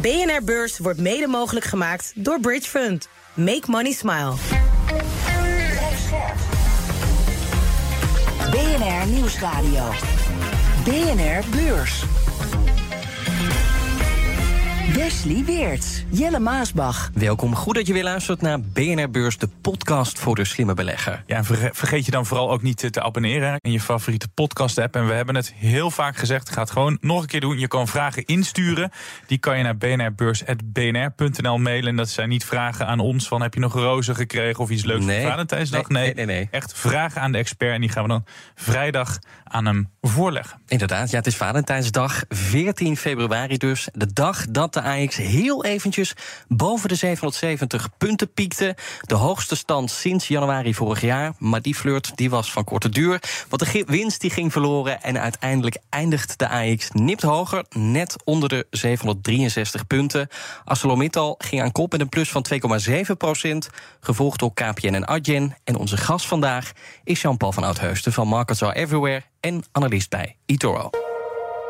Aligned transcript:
BNR 0.00 0.44
Beurs 0.44 0.78
wordt 0.78 1.00
mede 1.00 1.26
mogelijk 1.26 1.66
gemaakt 1.66 2.12
door 2.14 2.40
Bridge 2.40 2.68
Fund. 2.68 3.08
Make 3.34 3.62
money 3.66 3.92
smile. 3.92 4.32
BNR 8.50 9.06
Nieuwsradio. 9.06 9.90
BNR 10.84 11.42
Beurs. 11.50 12.04
Wesley 14.92 15.44
Weerts, 15.44 16.04
Jelle 16.10 16.38
Maasbach. 16.38 17.10
Welkom, 17.14 17.54
goed 17.54 17.74
dat 17.74 17.86
je 17.86 17.92
weer 17.92 18.02
luistert 18.02 18.40
naar 18.40 18.60
BNR 18.60 19.10
Beurs, 19.10 19.38
de 19.38 19.48
podcast 19.60 20.18
voor 20.18 20.34
de 20.34 20.44
slimme 20.44 20.74
belegger. 20.74 21.22
Ja, 21.26 21.36
en 21.36 21.44
vergeet 21.74 22.04
je 22.04 22.10
dan 22.10 22.26
vooral 22.26 22.50
ook 22.50 22.62
niet 22.62 22.92
te 22.92 23.02
abonneren 23.02 23.56
in 23.60 23.72
je 23.72 23.80
favoriete 23.80 24.28
podcast-app. 24.28 24.96
En 24.96 25.06
we 25.06 25.12
hebben 25.12 25.34
het 25.34 25.52
heel 25.56 25.90
vaak 25.90 26.16
gezegd, 26.16 26.50
ga 26.50 26.60
het 26.60 26.70
gewoon 26.70 26.98
nog 27.00 27.20
een 27.22 27.26
keer 27.28 27.40
doen. 27.40 27.58
Je 27.58 27.68
kan 27.68 27.88
vragen 27.88 28.24
insturen, 28.24 28.90
die 29.26 29.38
kan 29.38 29.56
je 29.58 29.62
naar 29.62 29.76
bnrbeurs.bnr.nl 29.76 31.58
mailen. 31.58 31.88
En 31.88 31.96
dat 31.96 32.08
zijn 32.08 32.28
niet 32.28 32.44
vragen 32.44 32.86
aan 32.86 33.00
ons 33.00 33.28
van 33.28 33.42
heb 33.42 33.54
je 33.54 33.60
nog 33.60 33.72
rozen 33.72 34.14
gekregen 34.16 34.60
of 34.62 34.70
iets 34.70 34.84
leuks 34.84 35.04
Nee. 35.04 35.20
voor 35.20 35.30
Valentijnsdag. 35.30 35.88
Nee, 35.88 36.04
nee, 36.04 36.14
nee, 36.14 36.36
nee. 36.36 36.48
echt 36.50 36.72
vragen 36.78 37.20
aan 37.20 37.32
de 37.32 37.38
expert 37.38 37.74
en 37.74 37.80
die 37.80 37.90
gaan 37.90 38.02
we 38.02 38.08
dan 38.08 38.24
vrijdag 38.54 39.18
aan 39.44 39.66
hem 39.66 39.90
voorleggen. 40.00 40.60
Inderdaad, 40.68 41.10
ja, 41.10 41.16
het 41.16 41.26
is 41.26 41.36
Valentijnsdag, 41.36 42.24
14 42.28 42.96
februari 42.96 43.56
dus. 43.56 43.88
De 43.92 44.12
dag 44.12 44.46
dat 44.50 44.73
de 44.74 44.82
AX 44.82 45.16
heel 45.16 45.64
eventjes 45.64 46.14
boven 46.48 46.88
de 46.88 46.94
770 46.94 47.88
punten 47.98 48.32
piekte. 48.32 48.76
De 49.00 49.14
hoogste 49.14 49.56
stand 49.56 49.90
sinds 49.90 50.28
januari 50.28 50.74
vorig 50.74 51.00
jaar. 51.00 51.32
Maar 51.38 51.62
die 51.62 51.74
flirt 51.74 52.16
die 52.16 52.30
was 52.30 52.52
van 52.52 52.64
korte 52.64 52.88
duur. 52.88 53.22
Want 53.48 53.72
de 53.72 53.84
winst 53.86 54.20
die 54.20 54.30
ging 54.30 54.52
verloren. 54.52 55.02
En 55.02 55.20
uiteindelijk 55.20 55.76
eindigt 55.90 56.38
de 56.38 56.48
AX 56.48 56.90
nipt 56.92 57.22
hoger. 57.22 57.64
Net 57.70 58.16
onder 58.24 58.48
de 58.48 58.66
763 58.70 59.86
punten. 59.86 60.28
ArcelorMittal 60.64 61.34
ging 61.38 61.62
aan 61.62 61.72
kop 61.72 61.92
met 61.92 62.00
een 62.00 62.08
plus 62.08 62.30
van 62.30 62.46
2,7 62.88 63.16
procent. 63.18 63.68
Gevolgd 64.00 64.38
door 64.38 64.54
KPN 64.54 64.94
en 64.94 65.06
Adyen. 65.06 65.56
En 65.64 65.76
onze 65.76 65.96
gast 65.96 66.26
vandaag 66.26 66.72
is 67.04 67.22
Jean-Paul 67.22 67.52
van 67.52 67.64
Oudheusden 67.64 68.12
van 68.12 68.28
Markets 68.28 68.62
Are 68.62 68.74
Everywhere. 68.74 69.22
En 69.40 69.64
analist 69.72 70.10
bij 70.10 70.36
eToro. 70.46 71.03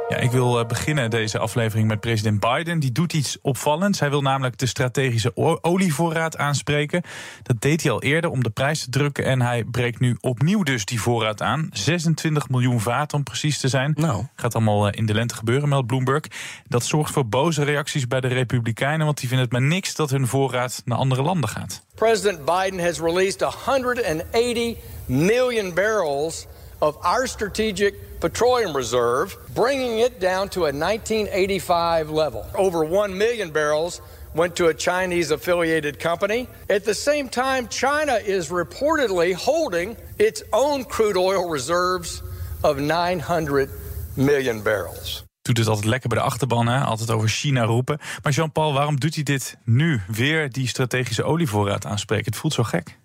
Ja, 0.09 0.17
ik 0.17 0.31
wil 0.31 0.59
eh, 0.59 0.67
beginnen 0.67 1.11
deze 1.11 1.39
aflevering 1.39 1.89
met 1.89 2.01
president 2.01 2.41
Biden. 2.41 2.79
Die 2.79 2.93
doet 2.93 3.13
iets 3.13 3.39
opvallends. 3.43 4.01
Hij 4.01 4.11
wil 4.11 4.21
namelijk 4.21 4.59
de 4.59 4.67
strategische 4.67 5.33
olievoorraad 5.63 6.37
aanspreken. 6.37 7.03
Dat 7.43 7.61
deed 7.61 7.83
hij 7.83 7.93
al 7.93 8.03
eerder 8.03 8.31
om 8.31 8.43
de 8.43 8.51
prijs 8.51 8.85
te 8.85 8.91
drukken. 8.91 9.25
En 9.25 9.43
hij 9.43 9.65
breekt 9.65 10.01
nu 10.01 10.17
opnieuw 10.21 10.63
dus 10.63 10.85
die 10.85 11.01
voorraad 11.01 11.43
aan. 11.43 11.69
26 11.73 12.49
miljoen 12.49 12.81
vaten 12.81 13.19
om 13.19 13.25
precies 13.25 13.59
te 13.59 13.69
zijn. 13.69 13.93
Nou. 13.97 14.25
Gaat 14.37 14.55
allemaal 14.55 14.89
eh, 14.89 14.99
in 14.99 15.07
de 15.07 15.15
lente 15.15 15.35
gebeuren, 15.35 15.69
meldt 15.69 15.87
Bloomberg. 15.87 16.25
Dat 16.69 16.85
zorgt 16.85 17.13
voor 17.13 17.27
boze 17.27 17.65
reacties 17.65 18.07
bij 18.07 18.21
de 18.21 18.29
Republikeinen. 18.29 19.07
Want 19.07 19.19
die 19.19 19.29
vinden 19.29 19.47
het 19.47 19.59
maar 19.59 19.69
niks 19.69 19.95
dat 19.95 20.11
hun 20.11 20.27
voorraad 20.27 20.83
naar 20.85 20.99
andere 20.99 21.23
landen 21.23 21.49
gaat. 21.49 21.83
President 21.95 22.45
Biden 22.45 22.85
has 22.85 23.01
released 23.01 23.43
180 23.43 24.77
million 25.07 25.75
barrels 25.75 26.47
of 26.81 26.97
our 27.03 27.27
strategic 27.27 28.21
petroleum 28.21 28.77
reserve, 28.77 29.37
bringing 29.55 29.99
it 29.99 30.21
down 30.21 30.49
to 30.49 30.61
a 30.61 30.73
1985 30.73 32.11
level. 32.11 32.47
Over 32.55 32.85
1 32.85 33.17
million 33.17 33.51
barrels 33.51 34.01
went 34.35 34.57
to 34.57 34.69
a 34.69 34.75
Chinese 34.75 35.31
affiliated 35.31 35.99
company. 35.99 36.49
At 36.69 36.85
the 36.85 36.95
same 36.95 37.29
time, 37.29 37.69
China 37.69 38.15
is 38.25 38.51
reportedly 38.51 39.35
holding 39.35 39.97
its 40.17 40.43
own 40.51 40.85
crude 40.85 41.17
oil 41.17 41.51
reserves 41.51 42.23
of 42.63 42.79
900 42.79 43.71
million 44.15 44.63
barrels. 44.63 45.25
Doet 45.43 45.59
het 45.59 45.69
altijd 45.69 45.87
lekker 45.87 46.09
bij 46.09 46.19
de 46.19 46.25
achterban, 46.25 46.67
hè? 46.69 46.81
altijd 46.81 47.11
over 47.11 47.29
China 47.29 47.65
roepen. 47.65 47.99
Maar 48.23 48.33
Jean-Paul, 48.33 48.73
waarom 48.73 49.01
doet 49.01 49.15
hij 49.15 49.23
dit 49.23 49.57
nu? 49.65 50.01
Weer 50.07 50.51
die 50.51 50.69
strategische 50.69 51.25
olievoorraad 51.25 51.87
aanspreken? 51.87 52.25
Het 52.25 52.37
voelt 52.37 52.53
zo 52.53 52.63
gek. 52.63 52.99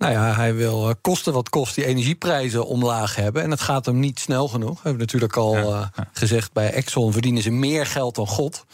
Nou 0.00 0.12
ja, 0.12 0.34
hij 0.34 0.54
wil 0.54 0.88
eh, 0.88 0.94
kosten 1.00 1.32
wat 1.32 1.48
kost 1.48 1.74
die 1.74 1.84
energieprijzen 1.84 2.66
omlaag 2.66 3.16
hebben. 3.16 3.42
En 3.42 3.50
dat 3.50 3.60
gaat 3.60 3.86
hem 3.86 3.98
niet 3.98 4.18
snel 4.18 4.48
genoeg. 4.48 4.74
We 4.74 4.80
hebben 4.82 5.00
natuurlijk 5.00 5.36
al 5.36 5.56
eh, 5.56 5.86
gezegd, 6.12 6.52
bij 6.52 6.72
Exxon 6.72 7.12
verdienen 7.12 7.42
ze 7.42 7.50
meer 7.50 7.86
geld 7.86 8.14
dan 8.14 8.26
God. 8.26 8.64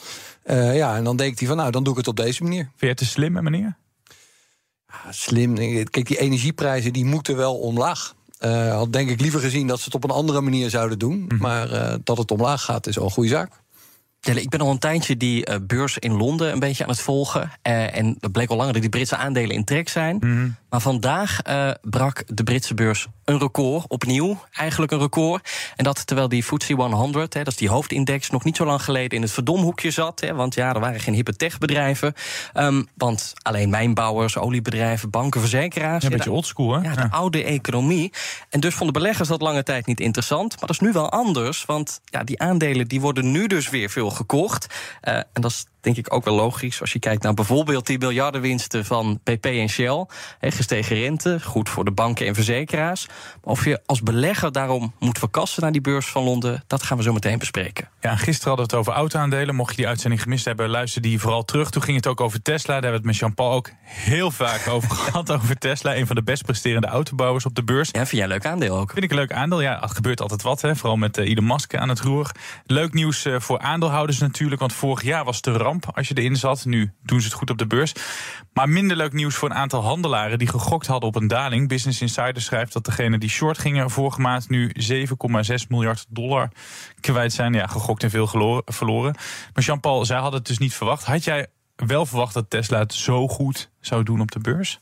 Eh, 0.43 0.77
ja, 0.77 0.97
en 0.97 1.05
dan 1.05 1.17
denkt 1.17 1.39
hij 1.39 1.49
van, 1.49 1.57
nou, 1.57 1.71
dan 1.71 1.85
doe 1.85 1.93
ik 1.93 1.99
het 1.99 2.09
op 2.09 2.17
deze 2.17 2.43
manier. 2.43 2.63
Vind 2.63 2.81
je 2.81 2.87
het 2.87 2.97
te 2.97 3.05
slim, 3.05 3.37
hè, 3.37 3.43
meneer? 3.43 3.77
Ja, 4.87 5.13
slim. 5.13 5.55
Kijk, 5.91 6.07
die 6.07 6.19
energieprijzen 6.19 6.93
die 6.93 7.05
moeten 7.05 7.37
wel 7.37 7.55
omlaag. 7.55 8.15
Eh 8.39 8.75
had 8.75 8.93
denk 8.93 9.11
ik 9.11 9.21
liever 9.21 9.41
gezien 9.41 9.67
dat 9.67 9.79
ze 9.79 9.85
het 9.85 9.95
op 9.95 10.05
een 10.05 10.11
andere 10.11 10.41
manier 10.41 10.71
zouden 10.71 10.99
doen. 10.99 11.31
Maar 11.39 11.71
eh, 11.71 11.95
dat 12.05 12.19
het 12.19 12.31
omlaag 12.31 12.63
gaat, 12.63 12.87
is 12.87 12.99
al 12.99 13.05
een 13.05 13.11
goede 13.11 13.29
zaak. 13.29 13.53
Ik 14.21 14.49
ben 14.49 14.61
al 14.61 14.71
een 14.71 14.79
tijdje 14.79 15.17
die 15.17 15.61
beurs 15.61 15.99
in 15.99 16.13
Londen 16.13 16.53
een 16.53 16.59
beetje 16.59 16.83
aan 16.85 16.91
het 16.91 17.01
volgen. 17.01 17.51
Eh, 17.63 17.97
en 17.97 18.17
het 18.21 18.33
bleek 18.33 18.51
al 18.51 18.57
langer 18.57 18.73
dat 18.73 18.83
die 18.83 18.91
Britse 18.91 19.17
aandelen 19.17 19.57
in 19.57 19.65
trek 19.65 19.89
zijn. 19.89 20.19
Maar 20.77 20.85
vandaag 20.85 21.43
eh, 21.43 21.71
brak 21.83 22.23
de 22.27 22.43
Britse 22.45 22.75
beurs 22.75 23.07
een 23.25 23.39
record, 23.39 23.85
opnieuw 23.89 24.43
eigenlijk 24.53 24.93
een 24.93 24.99
record. 24.99 25.51
En 25.77 25.85
dat 25.85 26.07
terwijl 26.07 26.29
die 26.29 26.43
FTSE 26.43 26.75
100, 26.75 27.35
hè, 27.35 27.43
dat 27.43 27.53
is 27.53 27.59
die 27.59 27.69
hoofdindex, 27.69 28.31
nog 28.31 28.45
niet 28.45 28.57
zo 28.57 28.65
lang 28.65 28.83
geleden 28.83 29.17
in 29.17 29.23
het 29.23 29.31
verdomhoekje 29.31 29.91
zat. 29.91 30.21
Hè, 30.21 30.35
want 30.35 30.55
ja, 30.55 30.75
er 30.75 30.81
waren 30.81 31.01
geen 31.01 31.15
hippe 31.15 31.37
techbedrijven. 31.37 32.15
Ehm, 32.53 32.83
want 32.95 33.33
alleen 33.43 33.71
mijnbouwers, 33.71 34.37
oliebedrijven, 34.37 35.11
banken, 35.11 35.41
verzekeraars. 35.41 36.03
Ja, 36.03 36.11
een 36.11 36.17
beetje 36.17 36.31
oldschool, 36.31 36.73
hè? 36.73 36.89
Ja, 36.89 36.95
de 36.95 37.11
oude 37.11 37.45
economie. 37.45 38.13
En 38.51 38.61
dus 38.61 38.75
vonden 38.75 39.03
beleggers 39.03 39.29
dat 39.29 39.41
lange 39.41 39.63
tijd 39.63 39.87
niet 39.87 40.01
interessant. 40.01 40.51
Maar 40.51 40.67
dat 40.67 40.71
is 40.71 40.81
nu 40.81 40.93
wel 40.93 41.11
anders, 41.11 41.65
want 41.65 42.01
ja, 42.05 42.25
die 42.25 42.41
aandelen 42.41 42.89
die 42.89 43.01
worden 43.01 43.31
nu 43.31 43.47
dus 43.47 43.71
weer 43.71 43.91
veel 43.91 44.11
gekocht. 44.11 44.67
Eh, 45.01 45.15
en 45.15 45.41
dat 45.41 45.51
is 45.51 45.67
denk 45.87 46.07
ik 46.07 46.15
ook 46.15 46.25
wel 46.25 46.35
logisch 46.35 46.81
als 46.81 46.93
je 46.93 46.99
kijkt 46.99 47.23
naar 47.23 47.35
bijvoorbeeld 47.35 47.87
die 47.87 47.99
miljardenwinsten 47.99 48.85
van 48.85 49.21
BP 49.23 49.45
en 49.45 49.69
Shell. 49.69 50.07
Hè, 50.39 50.51
gestegen 50.51 50.97
rente, 50.97 51.41
goed 51.43 51.69
voor 51.69 51.85
de 51.85 51.91
banken 51.91 52.27
en 52.27 52.35
verzekeraars. 52.35 53.07
Maar 53.07 53.53
of 53.53 53.65
je 53.65 53.81
als 53.87 54.03
belegger 54.03 54.53
daarom 54.53 54.95
moet 54.99 55.19
verkassen 55.19 55.63
naar 55.63 55.73
die 55.73 55.81
beurs 55.81 56.07
van 56.07 56.23
Londen, 56.23 56.65
dat 56.67 56.83
gaan 56.83 56.97
we 56.97 57.03
zo 57.03 57.13
meteen 57.13 57.39
bespreken. 57.39 57.89
Ja, 58.01 58.11
en 58.11 58.19
gisteren 58.19 58.49
hadden 58.49 58.67
we 58.67 58.77
het 58.77 58.81
over 58.81 59.01
auto-aandelen. 59.01 59.55
Mocht 59.55 59.71
je 59.71 59.77
die 59.77 59.87
uitzending 59.87 60.23
gemist 60.23 60.45
hebben, 60.45 60.69
luister 60.69 61.03
die 61.03 61.21
vooral 61.21 61.45
terug. 61.45 61.71
Toen 61.71 61.83
ging 61.83 61.97
het 61.97 62.07
ook 62.07 62.21
over 62.21 62.43
Tesla. 62.43 62.75
Daar 62.75 62.83
hebben 62.83 62.91
we 62.91 62.97
het 62.97 63.07
met 63.07 63.17
Jean-Paul 63.17 63.53
ook 63.53 63.71
heel 63.83 64.31
vaak 64.31 64.69
over 64.75 64.91
gehad. 64.91 65.33
Over 65.33 65.59
Tesla, 65.59 65.97
een 65.97 66.07
van 66.07 66.17
de 66.17 66.23
best 66.23 66.45
presterende 66.45 66.87
autobouwers 66.87 67.45
op 67.45 67.55
de 67.55 67.65
beurs. 67.65 67.89
Ja, 67.93 67.99
vind 67.99 68.11
jij 68.11 68.23
een 68.23 68.29
leuk 68.29 68.47
aandeel 68.47 68.79
ook? 68.79 68.91
Vind 68.91 69.05
ik 69.05 69.11
een 69.11 69.17
leuk 69.17 69.33
aandeel. 69.33 69.61
Ja, 69.61 69.79
het 69.81 69.95
gebeurt 69.95 70.21
altijd 70.21 70.43
wat, 70.43 70.61
hè. 70.61 70.77
vooral 70.77 70.97
met 70.97 71.19
eh, 71.19 71.31
Elon 71.31 71.47
Musk 71.47 71.75
aan 71.75 71.89
het 71.89 72.01
roer. 72.01 72.31
Leuk 72.65 72.93
nieuws 72.93 73.25
eh, 73.25 73.41
voor 73.41 73.59
aandeelhouders 73.59 74.19
natuurlijk, 74.19 74.61
want 74.61 74.73
vorig 74.73 75.03
jaar 75.03 75.25
was 75.25 75.37
het 75.37 75.47
een 75.47 75.57
ramp 75.81 75.97
als 75.97 76.09
je 76.09 76.15
erin 76.15 76.37
zat. 76.37 76.65
Nu 76.65 76.93
doen 77.03 77.21
ze 77.21 77.27
het 77.27 77.37
goed 77.37 77.51
op 77.51 77.59
de 77.59 77.67
beurs. 77.67 77.93
Maar 78.53 78.69
minder 78.69 78.97
leuk 78.97 79.13
nieuws 79.13 79.35
voor 79.35 79.51
een 79.51 79.57
aantal 79.57 79.83
handelaren 79.83 80.39
die 80.39 80.49
gegokt 80.49 80.87
hadden 80.87 81.09
op 81.09 81.17
een 81.17 81.29
daling. 81.29 81.69
Business 81.69 82.01
Insider 82.01 82.43
schrijft 82.43 82.73
dat 82.73 82.85
degenen 82.85 83.21
die 83.21 83.29
short 83.29 83.59
gingen 83.59 83.91
vorige 83.91 84.21
maand 84.21 84.49
nu 84.49 84.73
7,6 84.91 85.67
miljard 85.69 86.07
dollar 86.09 86.51
kwijt 87.01 87.33
zijn. 87.33 87.53
Ja, 87.53 87.67
gegokt 87.67 88.03
en 88.03 88.11
veel 88.11 88.27
geloren- 88.27 88.63
verloren. 88.67 89.15
Maar 89.55 89.65
Jean-Paul, 89.65 90.05
zij 90.05 90.19
hadden 90.19 90.39
het 90.39 90.49
dus 90.49 90.59
niet 90.59 90.75
verwacht. 90.75 91.05
Had 91.05 91.25
jij 91.25 91.47
wel 91.77 92.07
verwacht 92.07 92.35
dat 92.35 92.51
Tesla 92.51 92.79
het 92.79 92.95
zo 92.95 93.29
goed 93.29 93.71
zou 93.81 94.03
doen 94.03 94.21
op 94.21 94.31
de 94.31 94.39
beurs? 94.39 94.81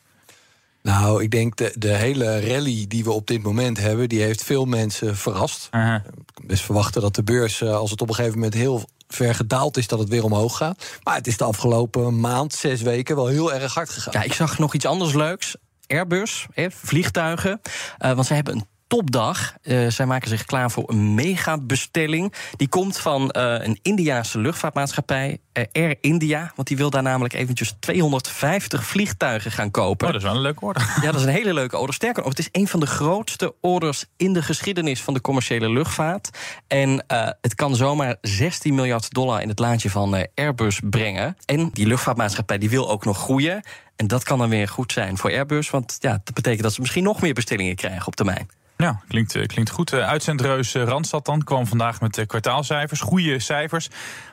Nou, 0.83 1.23
ik 1.23 1.31
denk 1.31 1.57
de, 1.57 1.75
de 1.79 1.95
hele 1.95 2.41
rally 2.41 2.85
die 2.89 3.05
we 3.05 3.13
op 3.13 3.27
dit 3.27 3.43
moment 3.43 3.79
hebben, 3.79 4.09
die 4.09 4.23
heeft 4.23 4.45
veel 4.45 4.65
mensen 4.65 5.17
verrast. 5.17 5.69
Kan 5.71 6.47
best 6.47 6.65
verwachten 6.65 7.01
dat 7.01 7.15
de 7.15 7.23
beurs, 7.23 7.61
eh, 7.61 7.75
als 7.75 7.91
het 7.91 8.01
op 8.01 8.09
een 8.09 8.15
gegeven 8.15 8.39
moment 8.39 8.55
heel 8.55 8.85
ver 9.15 9.35
gedaald 9.35 9.77
is, 9.77 9.87
dat 9.87 9.99
het 9.99 10.09
weer 10.09 10.25
omhoog 10.25 10.57
gaat. 10.57 10.99
Maar 11.03 11.15
het 11.15 11.27
is 11.27 11.37
de 11.37 11.45
afgelopen 11.45 12.21
maand, 12.21 12.53
zes 12.53 12.83
weken, 12.83 13.17
wel 13.17 13.27
heel 13.27 13.53
erg 13.53 13.75
hard 13.75 13.91
gegaan. 13.91 14.13
Ja, 14.13 14.23
ik 14.23 14.33
zag 14.33 14.59
nog 14.59 14.75
iets 14.75 14.87
anders 14.87 15.13
leuks. 15.13 15.57
Airbus, 15.87 16.47
vliegtuigen. 16.69 17.61
Eh, 17.99 18.13
want 18.13 18.27
ze 18.27 18.35
hebben 18.35 18.55
een 18.55 18.67
topdag. 18.95 19.55
Uh, 19.63 19.89
zij 19.89 20.07
maken 20.07 20.29
zich 20.29 20.45
klaar 20.45 20.71
voor 20.71 20.91
een 20.91 21.15
megabestelling. 21.15 22.33
Die 22.57 22.69
komt 22.69 22.99
van 22.99 23.23
uh, 23.37 23.55
een 23.59 23.79
Indiaanse 23.83 24.39
luchtvaartmaatschappij, 24.39 25.39
uh, 25.53 25.65
Air 25.73 25.97
India. 26.01 26.53
Want 26.55 26.69
die 26.69 26.77
wil 26.77 26.91
daar 26.91 27.03
namelijk 27.03 27.35
eventjes 27.35 27.77
250 27.81 28.85
vliegtuigen 28.85 29.51
gaan 29.51 29.71
kopen. 29.71 30.07
Oh, 30.07 30.13
dat 30.13 30.23
is 30.23 30.29
wel 30.29 30.37
een 30.37 30.43
leuke 30.43 30.65
order. 30.65 30.93
Ja, 31.03 31.07
dat 31.11 31.21
is 31.21 31.27
een 31.27 31.33
hele 31.33 31.55
leuke 31.55 31.79
order. 31.79 31.95
Sterker 31.95 32.23
nog, 32.23 32.31
het 32.31 32.39
is 32.39 32.49
een 32.53 32.69
van 32.69 32.81
de 32.81 32.87
grootste 32.87 33.55
orders 33.61 34.05
in 34.17 34.33
de 34.33 34.43
geschiedenis 34.43 35.03
van 35.03 35.15
de 35.15 35.21
commerciële 35.21 35.71
luchtvaart. 35.71 36.31
En 36.67 37.05
het 37.41 37.55
kan 37.55 37.77
zomaar 37.77 38.17
16 38.21 38.75
miljard 38.75 39.13
dollar 39.13 39.43
in 39.43 39.49
het 39.49 39.59
laadje 39.59 39.91
van 39.91 40.27
Airbus 40.35 40.81
brengen. 40.91 41.37
En 41.45 41.71
die 41.73 41.87
luchtvaartmaatschappij 41.87 42.59
die 42.59 42.71
wil 42.71 42.91
ook 42.91 43.05
nog 43.05 43.19
groeien. 43.19 43.63
En 43.97 44.07
dat 44.07 44.25
kan 44.25 44.39
dan 44.39 44.49
weer 44.49 44.69
goed 44.69 44.93
zijn 44.93 45.17
voor 45.17 45.31
Airbus. 45.31 45.71
Want 45.71 45.97
ja, 46.01 46.21
dat 46.25 46.35
betekent 46.35 46.63
dat 46.63 46.73
ze 46.73 46.81
misschien 46.81 47.05
nog 47.05 47.21
meer 47.21 47.35
bestellingen 47.35 47.75
krijgen 47.75 48.07
op 48.07 48.17
termijn. 48.17 48.49
Ja, 48.77 49.01
klinkt, 49.09 49.35
eh, 49.35 49.47
klinkt 49.47 49.71
goed. 49.71 49.93
Eh, 49.93 50.09
uitzendreus 50.09 50.75
eh, 50.75 50.83
Randstad 50.83 51.25
dan 51.25 51.43
kwam 51.43 51.67
vandaag 51.67 52.01
met 52.01 52.25
kwartaalcijfers. 52.27 53.01
Goede 53.01 53.39
cijfers. 53.39 53.89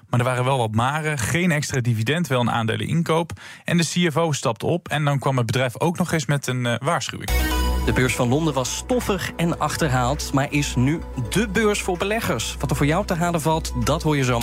Maar 0.09 0.19
er 0.19 0.25
waren 0.25 0.43
wel 0.43 0.57
wat 0.57 0.75
maren. 0.75 1.17
Geen 1.17 1.51
extra 1.51 1.81
dividend, 1.81 2.27
wel 2.27 2.39
een 2.39 2.51
aandelen 2.51 2.88
inkoop. 2.88 3.31
En 3.63 3.77
de 3.77 3.83
CFO 3.83 4.31
stapte 4.31 4.65
op. 4.65 4.88
En 4.88 5.05
dan 5.05 5.19
kwam 5.19 5.38
het 5.38 5.45
bedrijf 5.45 5.79
ook 5.79 5.97
nog 5.97 6.11
eens 6.11 6.25
met 6.25 6.47
een 6.47 6.77
waarschuwing. 6.81 7.29
De 7.85 7.93
beurs 7.93 8.15
van 8.15 8.27
Londen 8.27 8.53
was 8.53 8.75
stoffig 8.75 9.31
en 9.35 9.59
achterhaald. 9.59 10.33
Maar 10.33 10.51
is 10.51 10.75
nu 10.75 10.99
de 11.29 11.47
beurs 11.47 11.81
voor 11.81 11.97
beleggers. 11.97 12.55
Wat 12.59 12.69
er 12.69 12.75
voor 12.75 12.85
jou 12.85 13.05
te 13.05 13.13
halen 13.13 13.41
valt, 13.41 13.85
dat 13.85 14.03
hoor 14.03 14.17
je 14.17 14.23
zo 14.23 14.39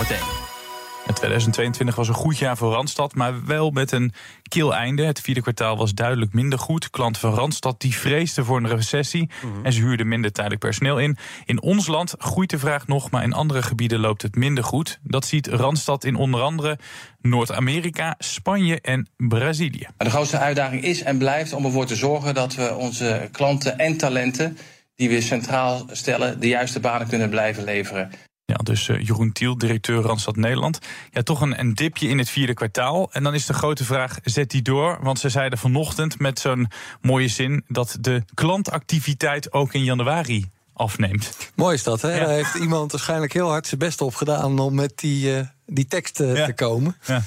meteen. 1.09 1.15
2022 1.15 1.95
was 1.95 2.09
een 2.09 2.15
goed 2.15 2.39
jaar 2.39 2.57
voor 2.57 2.73
Randstad, 2.73 3.15
maar 3.15 3.45
wel 3.45 3.71
met 3.71 3.93
een 3.93 4.13
kil 4.49 4.75
einde. 4.75 5.05
Het 5.05 5.21
vierde 5.21 5.43
kwartaal 5.43 5.77
was 5.77 5.95
duidelijk 5.95 6.33
minder 6.33 6.59
goed. 6.59 6.91
Klanten 6.91 7.21
van 7.21 7.35
Randstad 7.35 7.81
die 7.81 7.95
vreesden 7.95 8.45
voor 8.45 8.57
een 8.57 8.69
recessie 8.69 9.31
mhm. 9.43 9.65
en 9.65 9.73
ze 9.73 9.81
huurden 9.81 10.09
minder 10.09 10.33
tijdelijk 10.33 10.63
personeel 10.63 10.99
in. 10.99 11.17
In 11.45 11.63
ons 11.63 11.87
land 11.87 12.15
groeit 12.19 12.51
de 12.51 12.59
vraag 12.59 12.87
nog, 12.87 13.11
maar 13.11 13.23
in 13.23 13.33
andere 13.33 13.63
gebieden 13.63 14.01
loopt 14.01 14.23
het 14.23 14.37
minder 14.37 14.65
goed. 14.65 14.99
Dat 15.03 15.25
ziet 15.25 15.47
Randstad 15.47 16.05
in 16.05 16.17
onder 16.17 16.41
andere 16.41 16.79
Noord-Amerika, 17.21 18.15
Spanje 18.19 18.81
en 18.81 19.09
Brazilië. 19.17 19.87
De 19.97 20.11
grootste 20.11 20.39
uitdaging 20.39 20.83
is 20.83 21.03
en 21.03 21.19
blijft 21.19 21.53
om 21.53 21.65
ervoor 21.65 21.87
te 21.87 21.97
zorgen 21.97 22.35
dat 22.35 22.55
we 22.55 22.75
onze 22.75 23.29
klanten 23.33 23.79
en 23.79 23.97
talenten 23.97 24.59
die 24.95 25.09
we 25.09 25.21
centraal 25.21 25.87
stellen, 25.91 26.41
de 26.41 26.49
juiste 26.49 26.81
banen 26.81 27.09
kunnen 27.09 27.31
blijven 27.31 27.65
leveren. 27.65 28.11
Ja, 28.53 28.57
dus 28.57 28.89
uh, 28.89 29.07
Jeroen 29.07 29.33
Tiel, 29.33 29.59
directeur 29.59 30.03
Randstad 30.03 30.37
Nederland. 30.37 30.79
Ja, 31.11 31.23
toch 31.23 31.41
een, 31.41 31.61
een 31.61 31.75
dipje 31.75 32.09
in 32.09 32.19
het 32.19 32.31
vierde 32.31 32.55
kwartaal. 32.55 33.13
En 33.13 33.23
dan 33.23 33.35
is 33.35 33.47
de 33.47 33.53
grote 33.53 33.85
vraag, 33.85 34.19
zet 34.25 34.51
die 34.51 34.63
door? 34.63 34.99
Want 35.03 35.19
ze 35.19 35.29
zeiden 35.29 35.59
vanochtend 35.59 36.19
met 36.19 36.39
zo'n 36.39 36.69
mooie 37.01 37.29
zin... 37.29 37.65
dat 37.69 37.97
de 38.01 38.23
klantactiviteit 38.35 39.53
ook 39.53 39.75
in 39.75 39.85
januari 39.85 40.49
afneemt. 40.73 41.37
Mooi 41.55 41.75
is 41.75 41.83
dat, 41.83 42.03
hè? 42.03 42.19
Daar 42.19 42.29
heeft 42.29 42.55
iemand 42.55 42.93
waarschijnlijk 42.93 43.33
heel 43.33 43.49
hard 43.49 43.67
zijn 43.67 43.81
best 43.81 44.01
op 44.01 44.15
gedaan... 44.15 44.59
om 44.59 44.75
met 44.75 44.99
die, 44.99 45.37
uh, 45.37 45.41
die 45.67 45.87
tekst 45.87 46.21
uh, 46.21 46.45
te 46.45 46.53
komen. 46.53 46.97
Ja. 47.07 47.23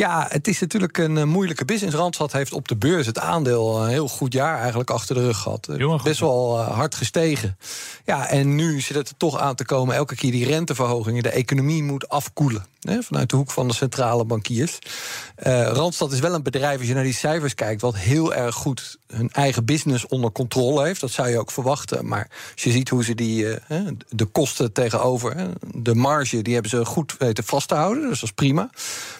Ja, 0.00 0.26
het 0.28 0.48
is 0.48 0.60
natuurlijk 0.60 0.98
een 0.98 1.16
uh, 1.16 1.24
moeilijke 1.24 1.64
business. 1.64 1.96
Randstad 1.96 2.32
heeft 2.32 2.52
op 2.52 2.68
de 2.68 2.76
beurs 2.76 3.06
het 3.06 3.18
aandeel 3.18 3.82
een 3.82 3.88
heel 3.88 4.08
goed 4.08 4.32
jaar 4.32 4.58
eigenlijk 4.58 4.90
achter 4.90 5.14
de 5.14 5.20
rug 5.20 5.38
gehad. 5.38 5.68
Best 6.02 6.20
wel 6.20 6.58
uh, 6.58 6.68
hard 6.68 6.94
gestegen. 6.94 7.56
Ja, 8.04 8.28
en 8.28 8.54
nu 8.54 8.80
zit 8.80 8.96
het 8.96 9.08
er 9.08 9.16
toch 9.16 9.38
aan 9.38 9.54
te 9.54 9.64
komen. 9.64 9.94
Elke 9.94 10.14
keer 10.14 10.30
die 10.30 10.46
renteverhogingen. 10.46 11.22
De 11.22 11.30
economie 11.30 11.82
moet 11.82 12.08
afkoelen. 12.08 12.66
Hè, 12.80 13.02
vanuit 13.02 13.30
de 13.30 13.36
hoek 13.36 13.50
van 13.50 13.68
de 13.68 13.74
centrale 13.74 14.24
bankiers. 14.24 14.78
Uh, 15.46 15.62
Randstad 15.66 16.12
is 16.12 16.20
wel 16.20 16.34
een 16.34 16.42
bedrijf, 16.42 16.78
als 16.78 16.88
je 16.88 16.94
naar 16.94 17.02
die 17.02 17.12
cijfers 17.12 17.54
kijkt, 17.54 17.80
wat 17.80 17.96
heel 17.96 18.34
erg 18.34 18.54
goed 18.54 18.98
hun 19.06 19.30
eigen 19.30 19.64
business 19.64 20.06
onder 20.06 20.32
controle 20.32 20.84
heeft. 20.84 21.00
Dat 21.00 21.10
zou 21.10 21.28
je 21.28 21.38
ook 21.38 21.50
verwachten. 21.50 22.06
Maar 22.06 22.28
als 22.52 22.62
je 22.62 22.70
ziet 22.70 22.88
hoe 22.88 23.04
ze 23.04 23.14
die, 23.14 23.46
de 24.08 24.24
kosten 24.24 24.72
tegenover, 24.72 25.50
de 25.74 25.94
marge, 25.94 26.42
die 26.42 26.52
hebben 26.52 26.70
ze 26.70 26.84
goed 26.84 27.14
weten 27.18 27.44
vast 27.44 27.68
te 27.68 27.74
houden. 27.74 28.08
Dus 28.08 28.20
dat 28.20 28.28
is 28.28 28.34
prima. 28.34 28.70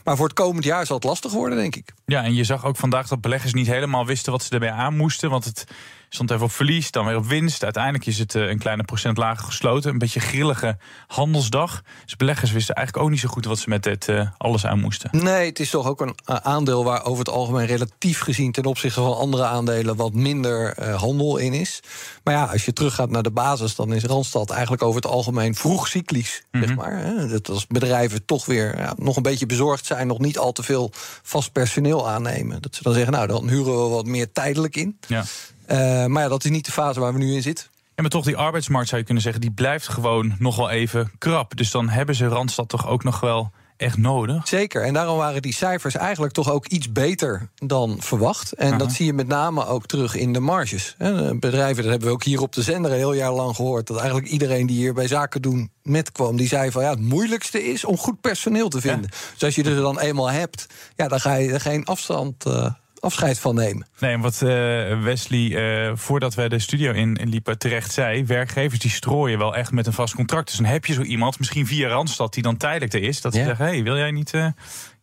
Maar 0.04 0.16
voor 0.16 0.26
het 0.26 0.34
komend 0.34 0.64
jaar 0.64 0.69
zal 0.84 0.96
het 0.96 1.04
lastig 1.04 1.32
worden, 1.32 1.58
denk 1.58 1.76
ik. 1.76 1.92
Ja, 2.06 2.22
en 2.22 2.34
je 2.34 2.44
zag 2.44 2.64
ook 2.64 2.76
vandaag 2.76 3.08
dat 3.08 3.20
beleggers 3.20 3.52
niet 3.54 3.66
helemaal 3.66 4.06
wisten 4.06 4.32
wat 4.32 4.42
ze 4.42 4.50
erbij 4.50 4.70
aan 4.70 4.96
moesten. 4.96 5.30
Want 5.30 5.44
het 5.44 5.64
stond 6.10 6.30
even 6.30 6.44
op 6.44 6.52
verlies, 6.52 6.90
dan 6.90 7.06
weer 7.06 7.16
op 7.16 7.26
winst. 7.26 7.64
Uiteindelijk 7.64 8.06
is 8.06 8.18
het 8.18 8.34
eh, 8.34 8.48
een 8.48 8.58
kleine 8.58 8.84
procent 8.84 9.16
lager 9.16 9.44
gesloten. 9.44 9.90
Een 9.90 9.98
beetje 9.98 10.20
grillige 10.20 10.76
handelsdag. 11.06 11.82
Dus 12.04 12.16
beleggers 12.16 12.52
wisten 12.52 12.74
eigenlijk 12.74 13.06
ook 13.06 13.12
niet 13.12 13.20
zo 13.20 13.28
goed 13.28 13.44
wat 13.44 13.58
ze 13.58 13.68
met 13.68 13.82
dit 13.82 14.08
uh, 14.08 14.28
alles 14.38 14.66
aan 14.66 14.80
moesten. 14.80 15.10
Nee, 15.12 15.48
het 15.48 15.60
is 15.60 15.70
toch 15.70 15.86
ook 15.86 16.00
een 16.00 16.14
eh, 16.24 16.36
aandeel 16.36 16.84
waar 16.84 17.04
over 17.04 17.18
het 17.18 17.34
algemeen 17.34 17.66
relatief 17.66 18.20
gezien 18.20 18.52
ten 18.52 18.64
opzichte 18.64 19.00
van 19.00 19.16
andere 19.16 19.44
aandelen 19.44 19.96
wat 19.96 20.12
minder 20.12 20.84
handel 20.94 21.36
in 21.36 21.52
is. 21.52 21.80
Maar 22.24 22.34
ja, 22.34 22.44
als 22.44 22.64
je 22.64 22.72
teruggaat 22.72 23.10
naar 23.10 23.22
de 23.22 23.30
basis, 23.30 23.74
dan 23.74 23.92
is 23.92 24.04
Randstad 24.04 24.50
eigenlijk 24.50 24.82
over 24.82 25.00
het 25.00 25.10
algemeen 25.10 25.54
vroeg 25.54 25.88
cyclisch. 25.88 26.42
zeg 26.52 26.66
mhm. 26.66 26.74
maar, 26.74 26.98
hè? 26.98 27.28
Dat 27.28 27.48
als 27.48 27.66
bedrijven 27.66 28.24
toch 28.24 28.46
weer 28.46 28.78
ja, 28.78 28.94
nog 28.96 29.16
een 29.16 29.22
beetje 29.22 29.46
bezorgd 29.46 29.86
zijn, 29.86 30.06
nog 30.06 30.18
niet 30.18 30.38
al 30.38 30.52
te 30.52 30.62
veel 30.62 30.90
vast 31.22 31.52
personeel 31.52 32.08
aannemen. 32.08 32.62
Dat 32.62 32.74
ze 32.74 32.82
dan 32.82 32.92
zeggen, 32.92 33.12
nou 33.12 33.26
dan 33.26 33.48
huren 33.48 33.82
we 33.82 33.88
wat 33.88 34.06
meer 34.06 34.32
tijdelijk 34.32 34.76
in. 34.76 34.98
Ja. 35.06 35.24
Uh, 35.72 36.06
maar 36.06 36.22
ja, 36.22 36.28
dat 36.28 36.44
is 36.44 36.50
niet 36.50 36.64
de 36.66 36.72
fase 36.72 37.00
waar 37.00 37.12
we 37.12 37.18
nu 37.18 37.34
in 37.34 37.42
zitten. 37.42 37.66
Ja, 37.72 38.02
maar 38.02 38.10
toch, 38.10 38.24
die 38.24 38.36
arbeidsmarkt 38.36 38.88
zou 38.88 39.00
je 39.00 39.06
kunnen 39.06 39.22
zeggen, 39.22 39.42
die 39.42 39.52
blijft 39.52 39.88
gewoon 39.88 40.34
nog 40.38 40.56
wel 40.56 40.70
even 40.70 41.12
krap. 41.18 41.56
Dus 41.56 41.70
dan 41.70 41.88
hebben 41.88 42.14
ze 42.14 42.26
Randstad 42.26 42.68
toch 42.68 42.86
ook 42.86 43.04
nog 43.04 43.20
wel 43.20 43.50
echt 43.76 43.96
nodig. 43.96 44.48
Zeker, 44.48 44.82
en 44.82 44.94
daarom 44.94 45.16
waren 45.16 45.42
die 45.42 45.54
cijfers 45.54 45.96
eigenlijk 45.96 46.32
toch 46.32 46.50
ook 46.50 46.66
iets 46.66 46.92
beter 46.92 47.48
dan 47.54 47.96
verwacht. 48.00 48.52
En 48.52 48.78
dat 48.78 48.92
zie 48.92 49.06
je 49.06 49.12
met 49.12 49.26
name 49.26 49.66
ook 49.66 49.86
terug 49.86 50.14
in 50.14 50.32
de 50.32 50.40
marges. 50.40 50.96
Bedrijven, 51.34 51.82
dat 51.82 51.90
hebben 51.90 52.08
we 52.08 52.14
ook 52.14 52.24
hier 52.24 52.40
op 52.40 52.52
de 52.52 52.62
zender 52.62 52.90
een 52.90 52.96
heel 52.96 53.12
jaar 53.12 53.32
lang 53.32 53.56
gehoord... 53.56 53.86
dat 53.86 53.96
eigenlijk 53.96 54.28
iedereen 54.28 54.66
die 54.66 54.76
hier 54.76 54.94
bij 54.94 55.06
zaken 55.06 55.42
doen 55.42 55.70
met 55.82 56.12
kwam... 56.12 56.36
die 56.36 56.48
zei 56.48 56.70
van 56.70 56.82
ja, 56.82 56.90
het 56.90 57.00
moeilijkste 57.00 57.64
is 57.64 57.84
om 57.84 57.96
goed 57.96 58.20
personeel 58.20 58.68
te 58.68 58.80
vinden. 58.80 59.10
Dus 59.32 59.42
als 59.44 59.54
je 59.54 59.64
er 59.64 59.76
dan 59.76 59.98
eenmaal 59.98 60.30
hebt, 60.30 60.66
ja, 60.96 61.08
dan 61.08 61.20
ga 61.20 61.34
je 61.34 61.60
geen 61.60 61.84
afstand... 61.84 62.46
Uh, 62.46 62.66
afscheid 63.00 63.38
van 63.38 63.54
nemen. 63.54 63.86
Nee, 63.98 64.18
wat 64.18 64.40
uh, 64.40 65.02
Wesley, 65.02 65.40
uh, 65.40 65.96
voordat 65.96 66.34
wij 66.34 66.48
de 66.48 66.58
studio 66.58 66.92
in, 66.92 67.16
in, 67.16 67.28
liepen, 67.28 67.58
terecht 67.58 67.92
zei... 67.92 68.24
werkgevers 68.24 68.80
die 68.80 68.90
strooien 68.90 69.38
wel 69.38 69.56
echt 69.56 69.72
met 69.72 69.86
een 69.86 69.92
vast 69.92 70.14
contract. 70.14 70.46
Dus 70.46 70.56
dan 70.56 70.66
heb 70.66 70.84
je 70.84 70.92
zo 70.92 71.02
iemand, 71.02 71.38
misschien 71.38 71.66
via 71.66 71.88
Randstad, 71.88 72.34
die 72.34 72.42
dan 72.42 72.56
tijdelijk 72.56 72.92
er 72.92 73.02
is... 73.02 73.20
dat 73.20 73.34
ze 73.34 73.44
zeggen, 73.44 73.64
hey, 73.64 73.82
wil 73.82 73.96
jij 73.96 74.10
niet 74.10 74.32
uh, 74.32 74.46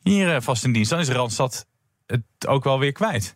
hier 0.04 0.42
vast 0.42 0.64
in 0.64 0.74
dienst? 0.74 0.90
Dan 0.90 1.00
is 1.00 1.10
Randstad 1.10 1.66
het 2.06 2.48
ook 2.48 2.64
wel 2.64 2.80
weer 2.80 2.92
kwijt. 2.92 3.36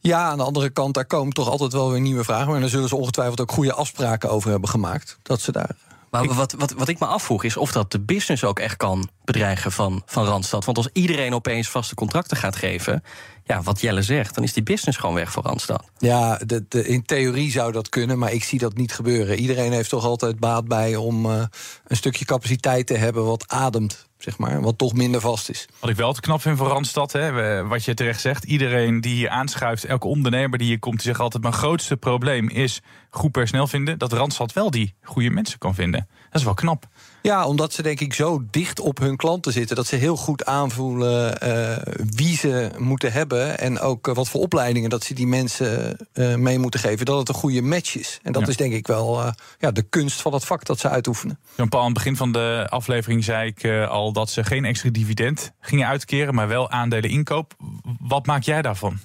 Ja, 0.00 0.28
aan 0.28 0.38
de 0.38 0.44
andere 0.44 0.70
kant, 0.70 0.94
daar 0.94 1.06
komen 1.06 1.32
toch 1.32 1.48
altijd 1.48 1.72
wel 1.72 1.90
weer 1.90 2.00
nieuwe 2.00 2.24
vragen. 2.24 2.50
Maar 2.50 2.60
daar 2.60 2.68
zullen 2.68 2.88
ze 2.88 2.96
ongetwijfeld 2.96 3.40
ook 3.40 3.52
goede 3.52 3.72
afspraken 3.72 4.30
over 4.30 4.50
hebben 4.50 4.68
gemaakt. 4.68 5.18
Dat 5.22 5.40
ze 5.40 5.52
daar 5.52 5.76
maar 6.10 6.34
wat, 6.34 6.52
wat, 6.52 6.72
wat 6.72 6.88
ik 6.88 6.98
me 6.98 7.06
afvroeg 7.06 7.44
is 7.44 7.56
of 7.56 7.72
dat 7.72 7.92
de 7.92 8.00
business 8.00 8.44
ook 8.44 8.58
echt 8.58 8.76
kan 8.76 9.08
bedreigen 9.24 9.72
van, 9.72 10.02
van 10.06 10.24
Randstad. 10.24 10.64
Want 10.64 10.76
als 10.76 10.88
iedereen 10.92 11.34
opeens 11.34 11.68
vaste 11.68 11.94
contracten 11.94 12.36
gaat 12.36 12.56
geven, 12.56 13.02
ja, 13.46 13.62
wat 13.62 13.80
Jelle 13.80 14.02
zegt, 14.02 14.34
dan 14.34 14.44
is 14.44 14.52
die 14.52 14.62
business 14.62 14.98
gewoon 14.98 15.14
weg 15.14 15.32
voor 15.32 15.42
Randstad. 15.42 15.90
Ja, 15.98 16.36
de, 16.46 16.64
de, 16.68 16.86
in 16.86 17.04
theorie 17.04 17.50
zou 17.50 17.72
dat 17.72 17.88
kunnen, 17.88 18.18
maar 18.18 18.32
ik 18.32 18.44
zie 18.44 18.58
dat 18.58 18.76
niet 18.76 18.92
gebeuren. 18.92 19.38
Iedereen 19.38 19.72
heeft 19.72 19.90
toch 19.90 20.04
altijd 20.04 20.38
baat 20.38 20.68
bij 20.68 20.96
om 20.96 21.26
uh, 21.26 21.42
een 21.86 21.96
stukje 21.96 22.24
capaciteit 22.24 22.86
te 22.86 22.96
hebben 22.96 23.24
wat 23.24 23.48
ademt 23.48 24.06
zeg 24.18 24.38
maar, 24.38 24.60
wat 24.60 24.78
toch 24.78 24.92
minder 24.92 25.20
vast 25.20 25.48
is. 25.48 25.68
Wat 25.80 25.90
ik 25.90 25.96
wel 25.96 26.12
te 26.12 26.20
knap 26.20 26.40
vind 26.40 26.58
voor 26.58 26.68
Randstad, 26.68 27.12
hè, 27.12 27.64
wat 27.66 27.84
je 27.84 27.94
terecht 27.94 28.20
zegt, 28.20 28.44
iedereen 28.44 29.00
die 29.00 29.14
hier 29.14 29.28
aanschuift, 29.28 29.84
elke 29.84 30.06
ondernemer 30.06 30.58
die 30.58 30.66
hier 30.66 30.78
komt, 30.78 30.96
die 30.96 31.06
zegt 31.06 31.20
altijd: 31.20 31.42
mijn 31.42 31.54
grootste 31.54 31.96
probleem 31.96 32.48
is 32.48 32.80
goed 33.10 33.32
personeel 33.32 33.66
vinden. 33.66 33.98
Dat 33.98 34.12
Randstad 34.12 34.52
wel 34.52 34.70
die 34.70 34.94
goede 35.02 35.30
mensen 35.30 35.58
kan 35.58 35.74
vinden. 35.74 36.08
Dat 36.30 36.40
is 36.40 36.44
wel 36.44 36.54
knap. 36.54 36.86
Ja, 37.26 37.46
omdat 37.46 37.72
ze 37.72 37.82
denk 37.82 38.00
ik 38.00 38.14
zo 38.14 38.44
dicht 38.50 38.80
op 38.80 38.98
hun 38.98 39.16
klanten 39.16 39.52
zitten... 39.52 39.76
dat 39.76 39.86
ze 39.86 39.96
heel 39.96 40.16
goed 40.16 40.44
aanvoelen 40.44 41.38
uh, 41.44 41.76
wie 42.10 42.36
ze 42.36 42.70
moeten 42.78 43.12
hebben... 43.12 43.58
en 43.58 43.80
ook 43.80 44.08
uh, 44.08 44.14
wat 44.14 44.28
voor 44.28 44.40
opleidingen 44.40 44.90
dat 44.90 45.04
ze 45.04 45.14
die 45.14 45.26
mensen 45.26 45.98
uh, 46.14 46.34
mee 46.34 46.58
moeten 46.58 46.80
geven... 46.80 47.06
dat 47.06 47.18
het 47.18 47.28
een 47.28 47.34
goede 47.34 47.62
match 47.62 47.96
is. 47.96 48.18
En 48.22 48.32
dat 48.32 48.42
ja. 48.42 48.48
is 48.48 48.56
denk 48.56 48.72
ik 48.72 48.86
wel 48.86 49.32
ja, 49.58 49.70
de 49.70 49.82
kunst 49.82 50.20
van 50.20 50.32
het 50.32 50.44
vak 50.44 50.64
dat 50.64 50.78
ze 50.78 50.88
uitoefenen. 50.88 51.38
Jean-Paul, 51.56 51.82
aan 51.82 51.88
het 51.88 51.96
begin 51.96 52.16
van 52.16 52.32
de 52.32 52.66
aflevering 52.68 53.24
zei 53.24 53.52
ik 53.56 53.88
al... 53.88 54.12
dat 54.12 54.30
ze 54.30 54.44
geen 54.44 54.64
extra 54.64 54.90
dividend 54.90 55.52
gingen 55.60 55.86
uitkeren, 55.86 56.34
maar 56.34 56.48
wel 56.48 56.70
aandelen 56.70 57.10
inkoop. 57.10 57.54
Wat 57.98 58.26
maak 58.26 58.42
jij 58.42 58.62
daarvan? 58.62 58.98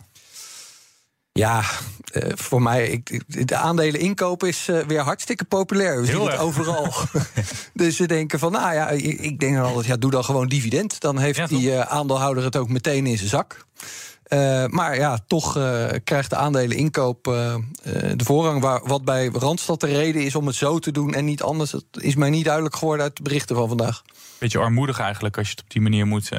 Ja, 1.42 1.64
uh, 2.14 2.32
voor 2.36 2.62
mij, 2.62 2.88
ik, 2.88 3.24
de 3.48 3.56
aandelen 3.56 4.00
inkopen 4.00 4.48
is 4.48 4.68
uh, 4.68 4.80
weer 4.80 5.00
hartstikke 5.00 5.44
populair. 5.44 6.02
We 6.02 6.06
zien 6.06 6.22
het 6.22 6.38
overal. 6.38 6.94
dus 7.74 7.96
ze 7.96 8.06
denken 8.06 8.40
van, 8.40 8.52
nou 8.52 8.74
ja, 8.74 8.90
ik, 8.90 9.04
ik 9.04 9.40
denk 9.40 9.56
dan 9.56 9.66
altijd, 9.66 9.86
ja, 9.86 9.98
doe 9.98 10.12
dan 10.12 10.24
gewoon 10.24 10.48
dividend. 10.48 11.00
Dan 11.00 11.18
heeft 11.18 11.38
ja, 11.38 11.48
die 11.48 11.68
uh, 11.68 11.80
aandeelhouder 11.80 12.44
het 12.44 12.56
ook 12.56 12.70
meteen 12.70 13.06
in 13.06 13.18
zijn 13.18 13.30
zak. 13.30 13.66
maar 14.70 14.96
ja, 14.96 15.20
toch 15.28 15.54
krijgt 16.04 16.30
de 16.30 16.36
aandelen 16.36 16.78
inkoop 16.78 17.24
de 17.24 18.24
voorrang. 18.24 18.62
Waar, 18.62 18.82
wat 18.84 19.06
bij 19.06 19.30
Randstad 19.34 19.80
de 19.80 19.88
reden 19.88 20.24
is 20.24 20.36
om 20.36 20.48
het 20.48 20.56
zo 20.56 20.80
te 20.80 20.92
doen 20.92 21.14
en 21.14 21.26
niet 21.26 21.44
anders. 21.44 21.72
Dat 21.72 21.86
is 21.92 22.16
mij 22.16 22.30
niet 22.30 22.46
duidelijk 22.46 22.76
geworden 22.76 23.06
uit 23.06 23.16
de 23.16 23.24
berichten 23.24 23.56
van 23.56 23.68
vandaag. 23.68 24.02
Beetje 24.38 24.60
armoedig 24.60 25.00
eigenlijk 25.00 25.38
als 25.38 25.48
je 25.48 25.54
het 25.54 25.64
op 25.64 25.70
die 25.70 25.82
manier 25.82 26.08
moet, 26.08 26.30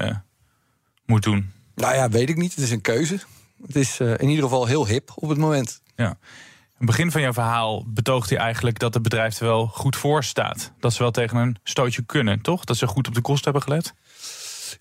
moet 1.06 1.22
doen. 1.22 1.52
Nou 1.74 1.94
ja, 1.94 2.08
weet 2.08 2.28
ik 2.28 2.36
niet. 2.36 2.54
Het 2.54 2.64
is 2.64 2.70
een 2.70 2.80
keuze. 2.80 3.20
Het 3.66 3.76
is 3.76 4.00
uh, 4.00 4.10
in 4.10 4.28
ieder 4.28 4.44
geval 4.44 4.66
heel 4.66 4.86
hip 4.86 5.12
op 5.14 5.28
het 5.28 5.38
moment. 5.38 5.80
Ja. 5.96 6.18
het 6.76 6.86
begin 6.86 7.10
van 7.10 7.20
jouw 7.20 7.32
verhaal 7.32 7.84
betoogt 7.86 8.30
hij 8.30 8.38
eigenlijk 8.38 8.78
dat 8.78 8.94
het 8.94 9.02
bedrijf 9.02 9.40
er 9.40 9.46
wel 9.46 9.66
goed 9.66 9.96
voor 9.96 10.24
staat. 10.24 10.72
Dat 10.80 10.92
ze 10.92 11.02
wel 11.02 11.10
tegen 11.10 11.36
een 11.36 11.56
stootje 11.64 12.02
kunnen, 12.02 12.40
toch? 12.40 12.64
Dat 12.64 12.76
ze 12.76 12.86
goed 12.86 13.08
op 13.08 13.14
de 13.14 13.20
kosten 13.20 13.52
hebben 13.52 13.62
gelet? 13.62 13.94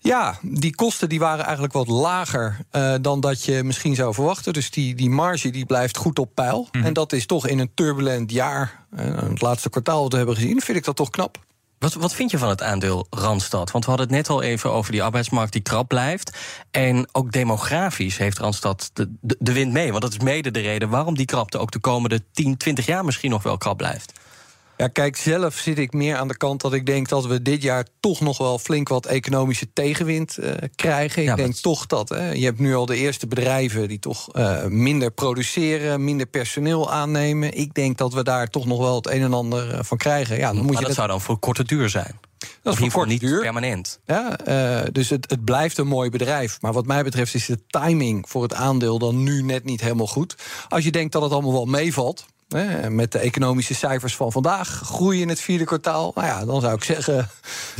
Ja, 0.00 0.38
die 0.42 0.74
kosten 0.74 1.08
die 1.08 1.18
waren 1.18 1.44
eigenlijk 1.44 1.72
wat 1.72 1.88
lager 1.88 2.58
uh, 2.72 2.94
dan 3.00 3.20
dat 3.20 3.44
je 3.44 3.62
misschien 3.62 3.94
zou 3.94 4.14
verwachten. 4.14 4.52
Dus 4.52 4.70
die, 4.70 4.94
die 4.94 5.10
marge 5.10 5.50
die 5.50 5.66
blijft 5.66 5.96
goed 5.96 6.18
op 6.18 6.34
peil. 6.34 6.68
Mhm. 6.72 6.84
En 6.84 6.92
dat 6.92 7.12
is 7.12 7.26
toch 7.26 7.46
in 7.46 7.58
een 7.58 7.70
turbulent 7.74 8.30
jaar, 8.30 8.84
uh, 8.98 9.22
het 9.22 9.40
laatste 9.40 9.70
kwartaal 9.70 10.02
dat 10.02 10.10
we 10.10 10.16
hebben 10.16 10.34
gezien, 10.34 10.60
vind 10.60 10.78
ik 10.78 10.84
dat 10.84 10.96
toch 10.96 11.10
knap. 11.10 11.38
Wat, 11.82 11.94
wat 11.94 12.14
vind 12.14 12.30
je 12.30 12.38
van 12.38 12.48
het 12.48 12.62
aandeel 12.62 13.06
Randstad? 13.10 13.70
Want 13.70 13.84
we 13.84 13.90
hadden 13.90 14.08
het 14.08 14.16
net 14.16 14.28
al 14.28 14.42
even 14.42 14.72
over 14.72 14.92
die 14.92 15.02
arbeidsmarkt 15.02 15.52
die 15.52 15.62
krap 15.62 15.88
blijft. 15.88 16.38
En 16.70 17.08
ook 17.12 17.32
demografisch 17.32 18.18
heeft 18.18 18.38
Randstad 18.38 18.90
de, 18.92 19.12
de, 19.20 19.36
de 19.38 19.52
wind 19.52 19.72
mee. 19.72 19.90
Want 19.90 20.02
dat 20.02 20.12
is 20.12 20.18
mede 20.18 20.50
de 20.50 20.60
reden 20.60 20.88
waarom 20.88 21.14
die 21.14 21.26
krapte 21.26 21.58
ook 21.58 21.70
de 21.70 21.78
komende 21.78 22.22
10, 22.32 22.56
20 22.56 22.86
jaar 22.86 23.04
misschien 23.04 23.30
nog 23.30 23.42
wel 23.42 23.58
krap 23.58 23.76
blijft. 23.76 24.12
Ja, 24.82 24.88
kijk, 24.88 25.16
zelf 25.16 25.54
zit 25.54 25.78
ik 25.78 25.92
meer 25.92 26.16
aan 26.16 26.28
de 26.28 26.36
kant 26.36 26.60
dat 26.60 26.72
ik 26.72 26.86
denk 26.86 27.08
dat 27.08 27.26
we 27.26 27.42
dit 27.42 27.62
jaar 27.62 27.86
toch 28.00 28.20
nog 28.20 28.38
wel 28.38 28.58
flink 28.58 28.88
wat 28.88 29.06
economische 29.06 29.72
tegenwind 29.72 30.36
uh, 30.40 30.50
krijgen. 30.74 31.22
Ik 31.22 31.28
Ja, 31.28 31.34
denk 31.36 31.54
toch 31.54 31.86
dat. 31.86 32.08
Hè, 32.08 32.30
je 32.30 32.44
hebt 32.44 32.58
nu 32.58 32.74
al 32.74 32.86
de 32.86 32.96
eerste 32.96 33.26
bedrijven 33.26 33.88
die 33.88 33.98
toch 33.98 34.36
uh, 34.36 34.64
minder 34.64 35.10
produceren, 35.10 36.04
minder 36.04 36.26
personeel 36.26 36.92
aannemen. 36.92 37.56
Ik 37.58 37.74
denk 37.74 37.98
dat 37.98 38.12
we 38.12 38.22
daar 38.22 38.48
toch 38.48 38.66
nog 38.66 38.78
wel 38.78 38.94
het 38.96 39.06
een 39.10 39.22
en 39.22 39.32
ander 39.32 39.72
uh, 39.72 39.78
van 39.82 39.96
krijgen. 39.96 40.36
Ja, 40.36 40.46
dan 40.46 40.56
moet 40.56 40.64
maar 40.64 40.72
je 40.72 40.78
dat 40.78 40.86
het- 40.86 40.96
zou 40.96 41.08
dan 41.08 41.20
voor 41.20 41.38
korte 41.38 41.64
duur 41.64 41.88
zijn. 41.88 42.18
dat 42.62 42.78
is 42.80 42.92
voor 42.92 43.06
niet 43.06 43.20
duur. 43.20 43.40
permanent. 43.40 44.00
Ja, 44.06 44.36
eh, 44.38 44.86
dus 44.92 45.08
het, 45.10 45.30
het 45.30 45.44
blijft 45.44 45.78
een 45.78 45.86
mooi 45.86 46.10
bedrijf. 46.10 46.60
Maar 46.60 46.72
wat 46.72 46.86
mij 46.86 47.02
betreft 47.04 47.34
is 47.34 47.46
de 47.46 47.58
timing 47.66 48.28
voor 48.28 48.42
het 48.42 48.54
aandeel 48.54 48.98
dan 48.98 49.22
nu 49.22 49.42
net 49.42 49.64
niet 49.64 49.80
helemaal 49.80 50.06
goed. 50.06 50.34
Als 50.68 50.84
je 50.84 50.90
denkt 50.90 51.12
dat 51.12 51.22
het 51.22 51.32
allemaal 51.32 51.52
wel 51.52 51.64
meevalt. 51.64 52.26
Hè, 52.52 52.90
met 52.90 53.12
de 53.12 53.18
economische 53.18 53.74
cijfers 53.74 54.16
van 54.16 54.32
vandaag, 54.32 54.68
groei 54.84 55.20
in 55.20 55.28
het 55.28 55.40
vierde 55.40 55.64
kwartaal. 55.64 56.12
Nou 56.14 56.26
ja, 56.26 56.44
dan 56.44 56.60
zou 56.60 56.74
ik 56.74 56.84
zeggen, 56.84 57.28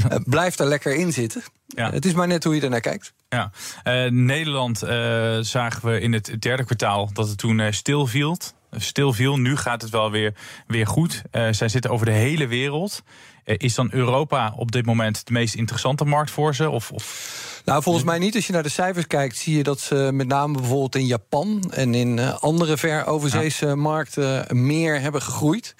eh, 0.09 0.17
blijf 0.25 0.59
er 0.59 0.67
lekker 0.67 0.95
in 0.95 1.13
zitten. 1.13 1.43
Ja. 1.67 1.91
Het 1.91 2.05
is 2.05 2.13
maar 2.13 2.27
net 2.27 2.45
hoe 2.45 2.55
je 2.55 2.61
ernaar 2.61 2.81
kijkt. 2.81 3.13
Ja, 3.29 3.51
Eh, 3.83 4.11
Nederland 4.11 4.83
eh, 4.83 5.39
zagen 5.41 5.89
we 5.89 6.01
in 6.01 6.13
het 6.13 6.37
derde 6.39 6.65
kwartaal 6.65 7.11
dat 7.13 7.29
het 7.29 7.39
toen 7.39 7.61
eh, 7.61 7.73
stilviel. 7.73 8.37
Stilviel, 8.77 9.37
nu 9.39 9.57
gaat 9.57 9.83
het 9.83 9.91
wel 9.91 10.11
weer, 10.11 10.35
weer 10.67 10.87
goed. 10.87 11.23
Zij 11.51 11.69
zitten 11.69 11.91
over 11.91 12.07
de 12.07 12.13
hele 12.13 12.47
wereld. 12.47 13.03
Is 13.45 13.75
dan 13.75 13.89
Europa 13.93 14.53
op 14.57 14.73
dit 14.73 14.87
moment 14.87 15.27
de 15.27 15.33
meest 15.33 15.55
interessante 15.55 16.05
markt 16.05 16.31
voor 16.31 16.55
ze? 16.55 16.71
Of, 16.71 16.91
of 16.91 17.52
Nou, 17.65 17.83
volgens 17.83 18.05
mij 18.05 18.19
niet. 18.19 18.35
Als 18.35 18.47
je 18.47 18.53
naar 18.53 18.63
de 18.63 18.69
cijfers 18.69 19.07
kijkt, 19.07 19.37
zie 19.37 19.57
je 19.57 19.63
dat 19.63 19.81
ze 19.81 20.11
met 20.13 20.27
name 20.27 20.53
bijvoorbeeld 20.53 20.95
in 20.95 21.07
Japan 21.07 21.71
en 21.71 21.95
in 21.95 22.19
eh, 22.19 22.39
andere 22.39 22.77
ver 22.77 23.07
overzeese 23.07 23.75
markten 23.75 24.47
meer 24.65 25.01
hebben 25.01 25.23
gegroeid. 25.23 25.75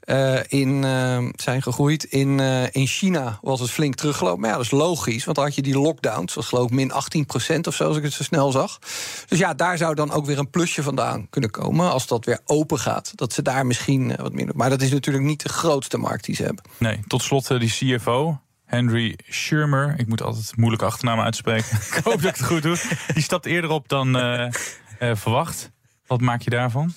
Eh, 0.00 0.38
in, 0.48 0.84
eh, 0.84 1.28
zijn 1.34 1.62
gegroeid. 1.62 2.04
In, 2.04 2.40
in 2.72 2.86
China 2.86 3.38
was 3.42 3.60
het 3.60 3.70
flink 3.70 3.94
teruggelopen. 3.94 4.40
Maar 4.40 4.50
ja, 4.50 4.56
dat 4.56 4.64
is 4.64 4.70
logisch, 4.70 5.24
want 5.24 5.36
dan 5.36 5.46
had 5.46 5.54
je 5.54 5.62
die 5.62 5.78
lockdowns. 5.78 6.34
Dat 6.34 6.44
geloof 6.44 6.64
ik 6.64 6.70
min 6.70 6.92
18% 6.92 7.66
of 7.66 7.74
zo, 7.74 7.84
als 7.84 7.96
ik 7.96 8.02
het 8.02 8.12
zo 8.12 8.22
snel 8.22 8.50
zag. 8.50 8.78
Dus 9.28 9.38
ja, 9.38 9.54
daar 9.54 9.78
zou 9.78 9.94
dan 9.94 10.10
ook 10.10 10.26
weer 10.26 10.38
een 10.38 10.50
plusje 10.50 10.82
vandaan 10.82 11.26
kunnen 11.30 11.50
komen. 11.50 11.90
Als 11.90 12.06
dat 12.06 12.24
weer 12.24 12.40
open 12.44 12.78
gaat. 12.78 13.12
Dat 13.14 13.32
ze 13.32 13.42
daar 13.42 13.66
misschien 13.66 14.16
wat 14.16 14.32
minder. 14.32 14.56
Maar 14.56 14.70
dat 14.70 14.82
is 14.82 14.90
natuurlijk 14.90 15.24
niet 15.24 15.42
de 15.42 15.48
grootste 15.48 15.98
markt 15.98 16.24
die 16.24 16.34
ze 16.34 16.42
hebben. 16.42 16.64
nee, 16.78 17.00
tot 17.06 17.22
slot 17.22 17.48
die 17.48 17.96
CFO. 17.98 18.40
Henry 18.68 19.18
Schirmer, 19.28 19.94
ik 19.98 20.08
moet 20.08 20.22
altijd 20.22 20.56
moeilijke 20.56 20.84
achternaam 20.84 21.20
uitspreken. 21.20 21.78
ik 21.96 22.00
hoop 22.04 22.22
dat 22.22 22.30
ik 22.30 22.36
het 22.36 22.44
goed 22.44 22.62
doe. 22.62 22.76
Die 23.14 23.22
stapt 23.22 23.46
eerder 23.46 23.70
op 23.70 23.88
dan 23.88 24.16
eh, 24.16 24.44
eh, 24.98 25.16
verwacht. 25.16 25.70
Wat 26.06 26.20
maak 26.20 26.40
je 26.40 26.50
daarvan? 26.50 26.92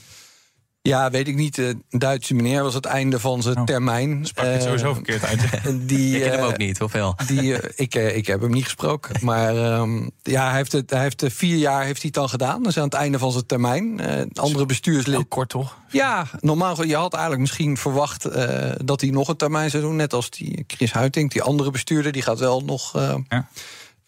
Ja, 0.83 1.09
weet 1.09 1.27
ik 1.27 1.35
niet. 1.35 1.57
Een 1.57 1.83
Duitse 1.89 2.33
meneer 2.33 2.63
was 2.63 2.73
het 2.73 2.85
einde 2.85 3.19
van 3.19 3.41
zijn 3.41 3.57
Oh. 3.57 3.63
termijn. 3.63 4.25
Sprak 4.25 4.45
je 4.45 4.51
het 4.51 4.59
Eh, 4.61 4.65
sowieso 4.67 4.93
verkeerd 4.93 5.23
uit. 5.25 5.41
Die, 5.89 6.15
Ik 6.15 6.21
ken 6.21 6.31
hem 6.31 6.39
eh, 6.39 6.45
ook 6.45 6.57
niet, 6.57 6.81
of 6.81 6.91
wel? 6.91 7.15
Die, 7.27 7.55
eh, 7.57 7.69
ik, 7.75 7.95
eh, 7.95 8.15
ik 8.15 8.27
heb 8.27 8.41
hem 8.41 8.51
niet 8.51 8.63
gesproken. 8.63 9.15
Maar 9.25 9.55
ehm, 9.57 10.09
ja, 10.21 10.47
hij 10.47 10.55
heeft, 10.57 10.71
het, 10.71 10.89
hij 10.89 11.01
heeft 11.01 11.23
eh, 11.23 11.29
vier 11.29 11.57
jaar 11.57 11.83
heeft 11.83 12.01
hij 12.01 12.05
het 12.05 12.13
dan 12.13 12.29
gedaan. 12.29 12.57
Dat 12.63 12.71
is 12.71 12.77
aan 12.77 12.83
het 12.83 12.93
einde 12.93 13.19
van 13.19 13.31
zijn 13.31 13.45
termijn. 13.45 14.00
Eh, 14.00 14.21
andere 14.33 14.65
bestuurslid. 14.65 15.15
Heel 15.15 15.25
kort 15.25 15.50
toch? 15.50 15.77
Ja, 15.89 16.27
normaal. 16.39 16.83
Je 16.83 16.95
had 16.95 17.11
eigenlijk 17.13 17.41
misschien 17.41 17.77
verwacht 17.77 18.25
eh, 18.25 18.71
dat 18.83 19.01
hij 19.01 19.09
nog 19.09 19.27
een 19.27 19.38
termijn 19.38 19.69
zou 19.69 19.83
doen. 19.83 19.95
Net 19.95 20.13
als 20.13 20.29
die 20.29 20.63
Chris 20.67 20.91
Huiting, 20.91 21.31
die 21.31 21.41
andere 21.41 21.71
bestuurder. 21.71 22.11
Die 22.11 22.21
gaat 22.21 22.39
wel 22.39 22.61
nog. 22.61 22.95
eh, 22.95 23.15
Ja. 23.29 23.47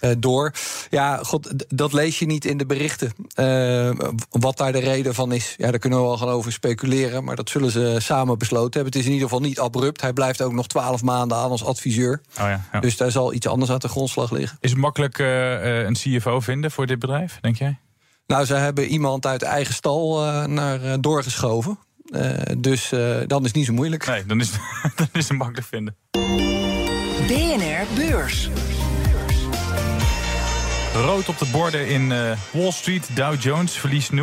Eh, 0.03 0.12
door. 0.17 0.51
Ja, 0.89 1.17
god, 1.17 1.53
dat 1.67 1.93
lees 1.93 2.19
je 2.19 2.25
niet 2.25 2.45
in 2.45 2.57
de 2.57 2.65
berichten. 2.65 3.13
Eh, 3.33 3.89
wat 4.29 4.57
daar 4.57 4.72
de 4.72 4.79
reden 4.79 5.13
van 5.13 5.31
is, 5.31 5.55
ja, 5.57 5.69
daar 5.69 5.79
kunnen 5.79 6.00
we 6.00 6.05
wel 6.05 6.17
gaan 6.17 6.27
over 6.27 6.51
speculeren. 6.51 7.24
Maar 7.24 7.36
dat 7.36 7.50
zullen 7.50 7.72
ze 7.72 7.95
samen 8.00 8.38
besloten 8.38 8.74
hebben. 8.74 8.91
Het 8.91 9.01
is 9.01 9.05
in 9.05 9.13
ieder 9.13 9.27
geval 9.27 9.43
niet 9.43 9.60
abrupt. 9.60 10.01
Hij 10.01 10.13
blijft 10.13 10.41
ook 10.41 10.53
nog 10.53 10.67
twaalf 10.67 11.03
maanden 11.03 11.38
aan 11.38 11.50
als 11.50 11.65
adviseur. 11.65 12.22
Oh 12.39 12.48
ja, 12.48 12.65
ja. 12.72 12.79
Dus 12.79 12.98
daar 12.98 13.12
zal 13.12 13.33
iets 13.33 13.48
anders 13.48 13.72
aan 13.72 13.79
de 13.79 13.88
grondslag 13.88 14.31
liggen. 14.31 14.57
Is 14.62 14.69
het 14.69 14.79
makkelijk 14.79 15.19
eh, 15.19 15.79
eh, 15.79 15.88
een 15.88 15.93
CFO 15.93 16.39
vinden 16.39 16.72
voor 16.72 16.86
dit 16.86 17.00
bedrijf, 17.00 17.38
denk 17.41 17.55
jij? 17.57 17.77
Nou, 18.27 18.45
ze 18.45 18.53
hebben 18.53 18.86
iemand 18.88 19.25
uit 19.25 19.41
eigen 19.41 19.74
stal 19.74 20.25
eh, 20.25 20.45
naar 20.45 20.83
eh, 20.83 20.93
doorgeschoven. 21.00 21.79
Eh, 22.12 22.31
dus 22.57 22.91
eh, 22.91 23.17
dan 23.27 23.39
is 23.39 23.48
het 23.48 23.55
niet 23.55 23.65
zo 23.65 23.74
moeilijk. 23.74 24.07
Nee, 24.07 24.25
dan 24.25 24.39
is, 24.39 24.51
dan 24.95 25.07
is 25.13 25.27
het 25.27 25.38
makkelijk 25.38 25.67
vinden. 25.67 25.95
BNR 27.27 27.86
Beurs. 27.95 28.50
Rood 30.93 31.29
op 31.29 31.38
de 31.38 31.45
borden 31.51 31.88
in 31.88 32.12
eh, 32.12 32.38
Wall 32.51 32.71
Street. 32.71 33.15
Dow 33.15 33.41
Jones 33.41 33.77
verliest 33.77 34.12
0,8% 34.12 34.15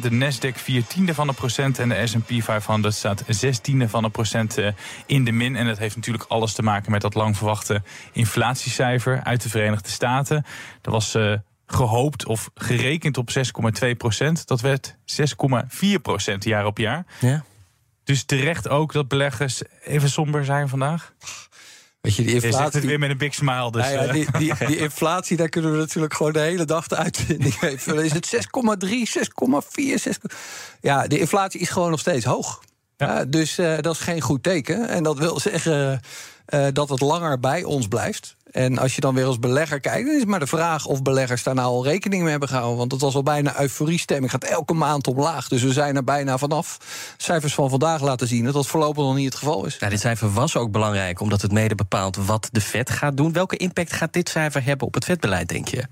De 0.00 0.10
Nasdaq 0.10 0.54
4 0.54 0.86
tiende 0.86 1.14
van 1.14 1.28
een 1.28 1.34
procent. 1.34 1.78
En 1.78 1.88
de 1.88 2.06
S&P 2.06 2.42
500 2.42 2.94
staat 2.94 3.24
6 3.26 3.58
tiende 3.58 3.88
van 3.88 4.04
een 4.04 4.10
procent 4.10 4.58
eh, 4.58 4.68
in 5.06 5.24
de 5.24 5.32
min. 5.32 5.56
En 5.56 5.66
dat 5.66 5.78
heeft 5.78 5.96
natuurlijk 5.96 6.24
alles 6.28 6.52
te 6.52 6.62
maken 6.62 6.90
met 6.90 7.00
dat 7.00 7.14
lang 7.14 7.36
verwachte 7.36 7.82
inflatiecijfer 8.12 9.22
uit 9.22 9.42
de 9.42 9.48
Verenigde 9.48 9.88
Staten. 9.88 10.44
Dat 10.80 10.92
was 10.92 11.14
eh, 11.14 11.32
gehoopt 11.66 12.26
of 12.26 12.50
gerekend 12.54 13.18
op 13.18 13.30
6,2% 13.30 14.44
Dat 14.44 14.60
werd 14.60 14.96
6,4% 14.96 16.38
jaar 16.38 16.66
op 16.66 16.78
jaar. 16.78 17.06
Ja. 17.20 17.44
Dus 18.04 18.24
terecht 18.24 18.68
ook 18.68 18.92
dat 18.92 19.08
beleggers 19.08 19.62
even 19.84 20.10
somber 20.10 20.44
zijn 20.44 20.68
vandaag. 20.68 21.12
Weet 22.04 22.14
je, 22.14 22.22
die 22.22 22.40
Je 22.40 22.56
het 22.56 22.84
weer 22.84 22.98
met 22.98 23.10
een 23.10 23.18
big 23.18 23.34
smile. 23.34 23.70
Dus, 23.70 23.82
Nou 23.82 23.94
ja, 23.94 24.02
eh, 24.02 24.12
die, 24.12 24.26
die, 24.38 24.66
die 24.66 24.76
inflatie, 24.76 25.36
daar 25.36 25.48
kunnen 25.48 25.72
we 25.72 25.76
natuurlijk 25.76 26.14
gewoon 26.14 26.32
de 26.32 26.38
hele 26.38 26.64
dag 26.64 26.86
de 26.86 26.96
uitvinding 26.96 27.60
mee 27.60 27.78
vullen. 27.80 28.04
Is 28.04 28.12
het 28.12 28.34
6,3, 28.34 28.90
6,4, 28.90 29.94
6... 29.94 30.18
Ja, 30.80 31.06
de 31.06 31.18
inflatie 31.18 31.60
is 31.60 31.68
gewoon 31.68 31.90
nog 31.90 32.00
steeds 32.00 32.24
hoog. 32.24 32.62
Ja. 32.96 33.06
Ja, 33.06 33.24
dus 33.24 33.58
eh, 33.58 33.78
dat 33.80 33.94
is 33.94 34.00
geen 34.00 34.20
goed 34.20 34.42
teken. 34.42 34.88
En 34.88 35.02
dat 35.02 35.18
wil 35.18 35.40
zeggen 35.40 36.00
eh, 36.46 36.66
dat 36.72 36.88
het 36.88 37.00
langer 37.00 37.40
bij 37.40 37.62
ons 37.62 37.88
blijft. 37.88 38.36
En 38.54 38.78
als 38.78 38.94
je 38.94 39.00
dan 39.00 39.14
weer 39.14 39.24
als 39.24 39.38
belegger 39.38 39.80
kijkt, 39.80 40.06
dan 40.06 40.16
is 40.16 40.24
maar 40.24 40.38
de 40.38 40.46
vraag 40.46 40.86
of 40.86 41.02
beleggers 41.02 41.42
daar 41.42 41.54
nou 41.54 41.68
al 41.68 41.84
rekening 41.84 42.22
mee 42.22 42.30
hebben 42.30 42.48
gehouden. 42.48 42.78
Want 42.78 42.92
het 42.92 43.00
was 43.00 43.14
al 43.14 43.22
bijna 43.22 43.60
euforiestemming, 43.60 44.30
gaat 44.30 44.44
elke 44.44 44.74
maand 44.74 45.06
omlaag. 45.06 45.48
Dus 45.48 45.62
we 45.62 45.72
zijn 45.72 45.96
er 45.96 46.04
bijna 46.04 46.38
vanaf. 46.38 46.78
Cijfers 47.16 47.54
van 47.54 47.70
vandaag 47.70 48.00
laten 48.00 48.26
zien 48.26 48.44
dat 48.44 48.54
dat 48.54 48.66
voorlopig 48.66 49.04
nog 49.04 49.14
niet 49.14 49.24
het 49.24 49.34
geval 49.34 49.66
is. 49.66 49.76
Ja, 49.80 49.88
dit 49.88 50.00
cijfer 50.00 50.32
was 50.32 50.56
ook 50.56 50.70
belangrijk, 50.70 51.20
omdat 51.20 51.42
het 51.42 51.52
mede 51.52 51.74
bepaalt 51.74 52.16
wat 52.16 52.48
de 52.52 52.60
Fed 52.60 52.90
gaat 52.90 53.16
doen. 53.16 53.32
Welke 53.32 53.56
impact 53.56 53.92
gaat 53.92 54.12
dit 54.12 54.28
cijfer 54.28 54.64
hebben 54.64 54.86
op 54.86 54.94
het 54.94 55.04
vetbeleid, 55.04 55.48
denk 55.48 55.68
je? 55.68 55.84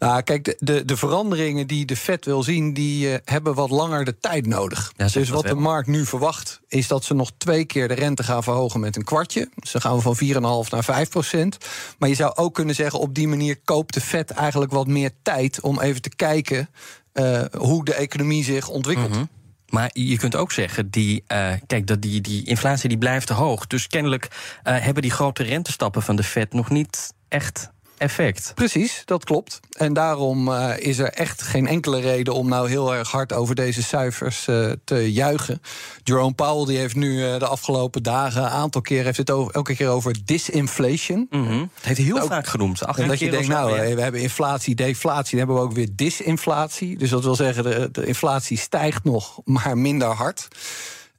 Nou, 0.00 0.22
kijk, 0.22 0.44
de, 0.44 0.56
de, 0.58 0.84
de 0.84 0.96
veranderingen 0.96 1.66
die 1.66 1.84
de 1.84 1.96
Fed 1.96 2.24
wil 2.24 2.42
zien, 2.42 2.72
die 2.72 3.12
eh, 3.12 3.18
hebben 3.24 3.54
wat 3.54 3.70
langer 3.70 4.04
de 4.04 4.18
tijd 4.18 4.46
nodig. 4.46 4.92
Ja, 4.96 5.06
dus 5.06 5.28
wat 5.28 5.46
de 5.46 5.54
markt 5.54 5.88
nu 5.88 6.06
verwacht, 6.06 6.60
is 6.68 6.88
dat 6.88 7.04
ze 7.04 7.14
nog 7.14 7.30
twee 7.38 7.64
keer 7.64 7.88
de 7.88 7.94
rente 7.94 8.22
gaan 8.22 8.42
verhogen 8.42 8.80
met 8.80 8.96
een 8.96 9.04
kwartje. 9.04 9.48
Dus 9.54 9.70
dan 9.72 9.80
gaan 9.80 9.96
we 9.96 10.02
van 10.02 10.16
4,5 10.64 10.70
naar 10.70 10.84
5 10.84 11.08
procent. 11.08 11.56
Maar 11.98 12.08
je 12.08 12.14
zou 12.14 12.34
ook 12.34 12.54
kunnen 12.54 12.74
zeggen, 12.74 12.98
op 12.98 13.14
die 13.14 13.28
manier 13.28 13.60
koopt 13.64 13.94
de 13.94 14.00
Fed 14.00 14.30
eigenlijk 14.30 14.72
wat 14.72 14.86
meer 14.86 15.10
tijd 15.22 15.60
om 15.60 15.80
even 15.80 16.02
te 16.02 16.16
kijken 16.16 16.68
eh, 17.12 17.42
hoe 17.58 17.84
de 17.84 17.94
economie 17.94 18.44
zich 18.44 18.68
ontwikkelt. 18.68 19.10
Mhm. 19.10 19.24
Maar 19.68 19.90
je 19.92 20.16
kunt 20.18 20.36
ook 20.36 20.52
zeggen, 20.52 20.90
die, 20.90 21.24
eh, 21.26 21.52
kijk, 21.66 21.86
dat 21.86 22.02
die, 22.02 22.20
die 22.20 22.46
inflatie 22.46 22.88
die 22.88 22.98
blijft 22.98 23.26
te 23.26 23.34
hoog. 23.34 23.66
Dus 23.66 23.86
kennelijk 23.86 24.28
hebben 24.62 25.02
die 25.02 25.10
grote 25.10 25.42
rentestappen 25.42 26.02
van 26.02 26.16
de 26.16 26.22
Fed 26.22 26.52
nog 26.52 26.70
niet 26.70 27.12
echt 27.28 27.70
effect. 28.00 28.52
Precies, 28.54 29.02
dat 29.04 29.24
klopt. 29.24 29.60
En 29.70 29.92
daarom 29.92 30.52
eh, 30.52 30.72
is 30.78 30.98
er 30.98 31.08
echt 31.12 31.42
geen 31.42 31.66
enkele 31.66 32.00
reden 32.00 32.34
om 32.34 32.48
nou 32.48 32.68
heel 32.68 32.94
erg 32.94 33.10
hard 33.10 33.32
over 33.32 33.54
deze 33.54 33.82
cijfers 33.82 34.48
eh, 34.48 34.70
te 34.84 35.12
juichen. 35.12 35.62
Jerome 36.02 36.32
Powell 36.32 36.66
die 36.66 36.78
heeft 36.78 36.94
nu 36.94 37.24
eh, 37.24 37.38
de 37.38 37.46
afgelopen 37.46 38.02
dagen 38.02 38.42
een 38.42 38.48
aantal 38.48 38.80
keer 38.80 39.04
heeft 39.04 39.16
het 39.16 39.30
over, 39.30 39.54
elke 39.54 39.74
keer 39.76 39.88
over 39.88 40.14
disinflation. 40.24 41.26
Mhm. 41.30 41.58
Het 41.58 41.84
heeft 41.84 41.96
hij 41.96 42.06
heel 42.06 42.20
Ook- 42.20 42.28
vaak 42.28 42.46
genoemd. 42.46 42.80
En 42.82 43.08
dat 43.08 43.18
je 43.18 43.30
denkt, 43.30 43.48
nou, 43.48 43.94
we 43.94 44.02
hebben 44.02 44.20
inflatie, 44.20 44.74
deflatie, 44.74 45.30
dan 45.30 45.38
hebben 45.38 45.56
we 45.56 45.62
ook 45.62 45.76
weer 45.76 45.88
disinflatie. 45.92 46.98
Dus 46.98 47.10
dat 47.10 47.24
wil 47.24 47.34
zeggen, 47.34 47.62
de, 47.64 47.88
de 47.92 48.06
inflatie 48.06 48.58
stijgt 48.58 49.04
nog, 49.04 49.40
maar 49.44 49.78
minder 49.78 50.08
hard. 50.08 50.48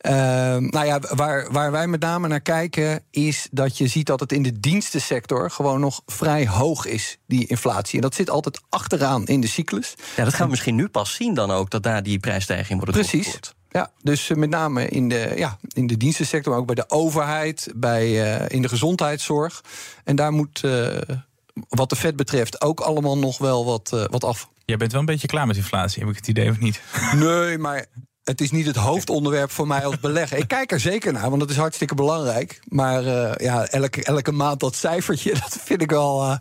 Ehm, 0.01 0.63
nou 0.65 0.86
ja, 0.86 1.00
waar, 1.00 1.51
waar 1.51 1.72
wij 1.72 1.88
met 1.88 2.01
name 2.01 2.27
naar 2.27 2.41
kijken, 2.41 3.03
is 3.12 3.48
dat 3.51 3.77
je 3.77 3.88
ziet 3.88 4.05
dat 4.05 4.20
het 4.20 4.31
in 4.31 4.43
de 4.43 4.60
dienstensector 4.60 5.51
gewoon 5.51 5.79
nog 5.79 6.01
vrij 6.05 6.48
hoog 6.48 6.86
is, 6.86 7.17
die 7.27 7.48
inflatie. 7.48 7.96
En 7.96 8.01
dat 8.01 8.15
zit 8.15 8.29
altijd 8.29 8.62
achteraan 8.70 9.27
in 9.27 9.41
de 9.41 9.48
cyclus. 9.48 9.96
Ja, 10.15 10.24
dat 10.24 10.34
gaan 10.34 10.46
we 10.46 10.51
misschien 10.51 10.75
nu 10.75 10.88
pas 10.88 11.13
zien 11.13 11.34
dan 11.34 11.51
ook, 11.51 11.70
dat 11.70 11.84
daar 11.84 12.03
die 12.03 12.20
prijsstijging 12.20 12.79
wordt 12.79 12.98
Precies. 12.98 13.39
Ja, 13.70 13.91
dus 14.01 14.29
met 14.29 14.50
name 14.50 14.88
in 14.88 15.10
de, 15.10 15.34
ja, 15.36 15.58
in 15.74 15.88
de 15.88 15.98
dienstensector, 15.98 16.51
maar 16.51 16.62
ook 16.62 16.67
bij 16.67 16.75
de 16.75 16.89
overheid, 16.89 17.72
bij, 17.75 18.08
uh, 18.08 18.50
in 18.50 18.62
de 18.62 18.70
gezondheidszorg. 18.70 19.63
En 20.03 20.15
daar 20.15 20.31
moet, 20.31 20.62
uh, 20.65 20.98
wat 21.70 21.89
de 21.89 21.96
vet 21.96 22.15
betreft, 22.15 22.62
ook 22.62 22.79
allemaal 22.79 23.17
nog 23.17 23.38
wel 23.38 23.65
wat, 23.65 23.91
uh, 23.93 24.03
wat 24.10 24.24
af. 24.24 24.50
Jij 24.65 24.77
bent 24.77 24.91
wel 24.91 25.00
een 25.00 25.05
beetje 25.05 25.27
klaar 25.27 25.48
met 25.48 25.55
inflatie, 25.55 26.00
heb 26.00 26.10
ik 26.10 26.15
het 26.15 26.27
idee 26.27 26.50
of 26.50 26.60
niet? 26.60 26.81
Nee, 27.15 27.58
maar 27.58 27.86
het 28.23 28.41
is 28.41 28.51
niet 28.51 28.65
het 28.65 28.75
hoofdonderwerp 28.75 29.51
voor 29.51 29.67
mij 29.67 29.85
als 29.85 29.99
belegger. 29.99 30.37
Ik 30.37 30.47
kijk 30.47 30.71
er 30.71 30.79
zeker 30.79 31.13
naar, 31.13 31.29
want 31.29 31.41
dat 31.41 31.49
is 31.49 31.57
hartstikke 31.57 31.95
belangrijk. 31.95 32.59
Maar 32.67 33.03
uh, 33.03 33.31
ja, 33.37 33.65
elke, 33.65 34.03
elke 34.03 34.31
maand 34.31 34.59
dat 34.59 34.75
cijfertje, 34.75 35.33
dat 35.49 35.57
vind 35.63 35.81
ik 35.81 35.89
wel. 35.89 36.23
Uh, 36.23 36.37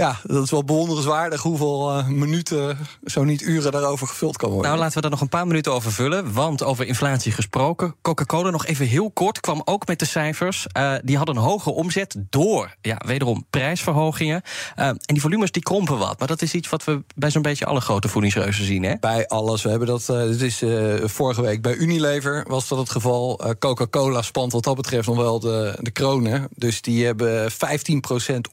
ja, 0.00 0.20
dat 0.22 0.44
is 0.44 0.50
wel 0.50 0.64
bewonderenswaardig 0.64 1.42
hoeveel 1.42 1.98
uh, 1.98 2.06
minuten, 2.06 2.78
zo 3.04 3.24
niet 3.24 3.42
uren, 3.42 3.72
daarover 3.72 4.06
gevuld 4.06 4.36
kan 4.36 4.50
worden. 4.50 4.66
Nou, 4.66 4.82
laten 4.82 4.94
we 4.94 5.00
daar 5.00 5.10
nog 5.10 5.20
een 5.20 5.28
paar 5.28 5.46
minuten 5.46 5.72
over 5.72 5.92
vullen. 5.92 6.32
Want 6.32 6.62
over 6.62 6.86
inflatie 6.86 7.32
gesproken. 7.32 7.94
Coca-Cola 8.02 8.50
nog 8.50 8.66
even 8.66 8.86
heel 8.86 9.10
kort, 9.10 9.40
kwam 9.40 9.62
ook 9.64 9.86
met 9.86 9.98
de 9.98 10.04
cijfers. 10.04 10.66
Uh, 10.76 10.94
die 11.04 11.16
hadden 11.16 11.36
een 11.36 11.42
hogere 11.42 11.74
omzet 11.74 12.16
door, 12.30 12.76
ja, 12.80 13.00
wederom 13.06 13.46
prijsverhogingen. 13.50 14.42
Uh, 14.78 14.86
en 14.86 15.00
die 15.06 15.20
volumes 15.20 15.50
die 15.50 15.62
krompen 15.62 15.98
wat. 15.98 16.18
Maar 16.18 16.28
dat 16.28 16.42
is 16.42 16.54
iets 16.54 16.68
wat 16.68 16.84
we 16.84 17.02
bij 17.14 17.30
zo'n 17.30 17.42
beetje 17.42 17.64
alle 17.64 17.80
grote 17.80 18.08
voedingsreuzen 18.08 18.64
zien, 18.64 18.82
hè? 18.82 18.94
Bij 19.00 19.26
alles. 19.26 19.62
We 19.62 19.68
hebben 19.68 19.88
dat, 19.88 20.06
het 20.06 20.42
is 20.42 20.62
vorige 21.02 21.42
week 21.42 21.62
bij 21.62 21.74
Unilever 21.74 22.44
was 22.48 22.68
dat 22.68 22.78
het 22.78 22.90
geval. 22.90 23.40
Coca-Cola 23.58 24.22
spant 24.22 24.52
wat 24.52 24.64
dat 24.64 24.76
betreft 24.76 25.06
nog 25.06 25.16
wel 25.16 25.40
de, 25.40 25.78
de 25.80 25.90
kronen. 25.90 26.48
Dus 26.54 26.82
die 26.82 27.04
hebben 27.04 27.50
15% 27.52 27.54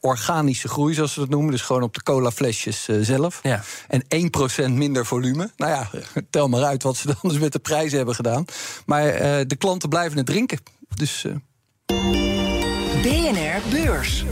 organische 0.00 0.68
groei, 0.68 0.94
zoals 0.94 1.12
ze 1.12 1.20
dat 1.20 1.28
noemen. 1.28 1.37
Dus 1.46 1.62
gewoon 1.62 1.82
op 1.82 1.94
de 1.94 2.02
colaflesjes 2.02 2.88
uh, 2.88 2.96
zelf. 3.00 3.40
Ja. 3.42 3.62
En 3.88 4.02
1% 4.68 4.70
minder 4.70 5.06
volume. 5.06 5.50
Nou 5.56 5.72
ja, 5.72 5.90
tel 6.30 6.48
maar 6.48 6.62
uit 6.62 6.82
wat 6.82 6.96
ze 6.96 7.06
dan 7.20 7.30
dus 7.30 7.38
met 7.38 7.52
de 7.52 7.58
prijzen 7.58 7.96
hebben 7.96 8.14
gedaan. 8.14 8.44
Maar 8.86 9.06
uh, 9.14 9.20
de 9.46 9.56
klanten 9.58 9.88
blijven 9.88 10.16
het 10.16 10.26
drinken. 10.26 10.58
Dus. 10.94 11.24
Uh... 11.24 11.34
BNR 13.02 13.60
Beurs. 13.70 14.24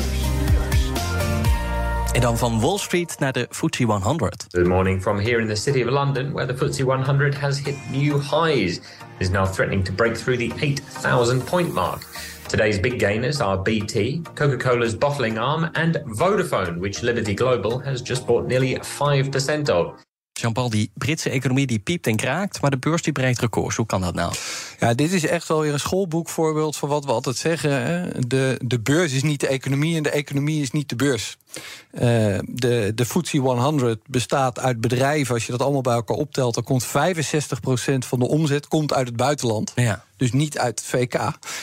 En 2.16 2.22
dan 2.22 2.38
van 2.38 2.60
Wall 2.60 2.78
Street 2.78 3.18
naar 3.18 3.32
de 3.32 3.46
FTSE 3.50 3.84
100. 3.84 4.46
Good 4.48 4.66
morning 4.66 5.02
from 5.02 5.18
here 5.18 5.40
in 5.40 5.46
the 5.46 5.54
city 5.54 5.82
of 5.82 5.90
London, 5.90 6.32
where 6.32 6.54
the 6.54 6.54
FTSE 6.54 6.84
100 6.84 7.34
has 7.34 7.58
hit 7.58 7.74
new 7.90 8.20
highs. 8.20 8.76
It 8.76 8.82
is 9.18 9.28
now 9.30 9.46
threatening 9.46 9.84
to 9.84 9.92
break 9.92 10.16
through 10.16 10.38
the 10.38 10.52
8,000 10.60 11.44
point 11.44 11.72
mark. 11.72 12.06
Today's 12.48 12.80
big 12.80 12.98
gainers 12.98 13.40
are 13.40 13.62
BT, 13.62 14.20
Coca 14.34 14.56
Cola's 14.56 14.98
bottling 14.98 15.38
arm, 15.38 15.68
and 15.72 16.02
Vodafone, 16.04 16.78
which 16.78 17.02
Liberty 17.02 17.34
Global 17.34 17.78
has 17.78 18.02
just 18.02 18.26
bought 18.26 18.46
nearly 18.46 18.78
5% 18.78 19.68
of. 19.68 20.04
Jean-Paul, 20.40 20.70
die 20.70 20.90
Britse 20.94 21.30
economie 21.30 21.66
die 21.66 21.78
piept 21.78 22.06
en 22.06 22.16
kraakt, 22.16 22.60
maar 22.60 22.70
de 22.70 22.78
beurs 22.78 23.02
die 23.02 23.12
breekt 23.12 23.40
records. 23.40 23.76
Hoe 23.76 23.86
kan 23.86 24.00
dat 24.00 24.14
nou? 24.14 24.32
Ja, 24.78 24.94
dit 24.94 25.12
is 25.12 25.26
echt 25.26 25.48
wel 25.48 25.60
weer 25.60 25.72
een 25.72 25.80
schoolboekvoorbeeld 25.80 26.76
van 26.76 26.88
wat 26.88 27.04
we 27.04 27.12
altijd 27.12 27.36
zeggen. 27.36 27.70
Hè? 27.70 28.08
De, 28.26 28.60
de 28.64 28.80
beurs 28.80 29.12
is 29.12 29.22
niet 29.22 29.40
de 29.40 29.46
economie 29.46 29.96
en 29.96 30.02
de 30.02 30.10
economie 30.10 30.62
is 30.62 30.70
niet 30.70 30.88
de 30.88 30.96
beurs. 30.96 31.36
Uh, 31.92 32.38
de, 32.48 32.92
de 32.94 33.04
FTSE 33.04 33.38
100 33.38 34.00
bestaat 34.06 34.58
uit 34.58 34.80
bedrijven. 34.80 35.34
Als 35.34 35.46
je 35.46 35.52
dat 35.52 35.62
allemaal 35.62 35.80
bij 35.80 35.94
elkaar 35.94 36.16
optelt, 36.16 36.54
dan 36.54 36.64
komt 36.64 36.86
65% 36.86 36.88
van 37.98 38.18
de 38.18 38.28
omzet 38.28 38.68
komt 38.68 38.92
uit 38.92 39.06
het 39.06 39.16
buitenland. 39.16 39.72
Ja. 39.74 40.04
Dus 40.16 40.32
niet 40.32 40.58
uit 40.58 40.80
het 40.80 40.88
VK. 40.88 41.12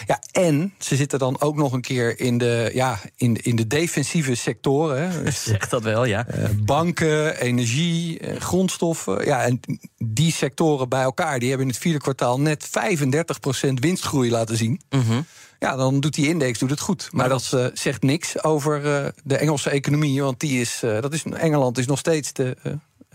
Ja, 0.06 0.22
en 0.32 0.74
ze 0.80 0.96
zitten 0.96 1.20
dan 1.20 1.42
ook 1.42 1.56
nog 1.56 1.74
een 1.74 1.82
keer 1.82 2.20
in 2.20 2.38
de, 2.38 2.72
ja, 2.74 3.00
in, 3.16 3.36
in 3.42 3.56
de 3.56 3.68
defensieve 3.68 4.36
sectoren. 4.36 5.10
Hè. 5.10 5.24
Dus, 5.24 5.44
zeg 5.54 5.70
dat 5.70 5.84
wel, 5.84 6.06
ja. 6.06 6.26
Uh, 6.38 6.50
banken, 6.64 7.40
energie, 7.40 8.20
uh, 8.20 8.40
grondstoffen. 8.40 9.26
Ja, 9.26 9.44
en 9.44 9.60
die 9.98 10.32
sectoren 10.32 10.90
bij 10.90 11.02
elkaar, 11.02 11.40
die 11.40 11.50
hebben 11.50 11.68
in 11.68 11.74
het 11.74 11.82
vierde 11.82 12.00
kwartaal 12.00 12.40
net 12.40 12.68
35% 12.68 12.70
winstgroei 13.74 14.32
laten 14.32 14.58
zien. 14.58 14.82
Mm 14.90 15.02
-hmm. 15.02 15.26
Ja, 15.64 15.76
dan 15.76 16.00
doet 16.00 16.14
die 16.14 16.28
index 16.28 16.60
doet 16.60 16.70
het 16.70 16.80
goed. 16.80 17.10
Maar, 17.12 17.28
maar 17.28 17.30
dat 17.30 17.52
uh, 17.56 17.66
zegt 17.74 18.02
niks 18.02 18.44
over 18.44 18.86
uh, 18.86 19.08
de 19.24 19.38
Engelse 19.38 19.70
economie. 19.70 20.22
Want 20.22 20.40
die 20.40 20.62
is, 20.62 20.82
uh, 20.84 21.02
dat 21.02 21.14
is, 21.14 21.24
Engeland 21.24 21.78
is 21.78 21.86
nog 21.86 22.00
steeds 22.00 22.34
de. 22.34 22.58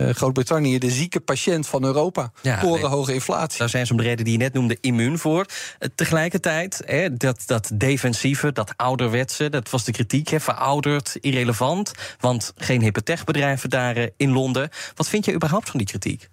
Groot-Brittannië, 0.00 0.78
de 0.78 0.90
zieke 0.90 1.20
patiënt 1.20 1.66
van 1.66 1.84
Europa. 1.84 2.32
Ja, 2.42 2.60
Torenhoge 2.60 3.14
inflatie. 3.14 3.58
Daar 3.58 3.68
zijn 3.68 3.86
ze 3.86 3.92
om 3.92 3.98
de 3.98 4.04
reden 4.04 4.24
die 4.24 4.32
je 4.32 4.38
net 4.38 4.52
noemde 4.52 4.78
immuun 4.80 5.18
voor. 5.18 5.46
tegelijkertijd, 5.94 6.82
hè, 6.86 7.16
dat, 7.16 7.42
dat 7.46 7.70
defensieve, 7.74 8.52
dat 8.52 8.72
ouderwetse, 8.76 9.48
dat 9.50 9.70
was 9.70 9.84
de 9.84 9.92
kritiek, 9.92 10.28
hè, 10.28 10.40
verouderd, 10.40 11.16
irrelevant. 11.20 11.92
Want 12.20 12.52
geen 12.56 12.82
hippe 12.82 13.02
techbedrijven 13.02 13.70
daar 13.70 14.08
in 14.16 14.32
Londen. 14.32 14.70
Wat 14.94 15.08
vind 15.08 15.24
je 15.24 15.34
überhaupt 15.34 15.70
van 15.70 15.78
die 15.78 15.88
kritiek? 15.88 16.28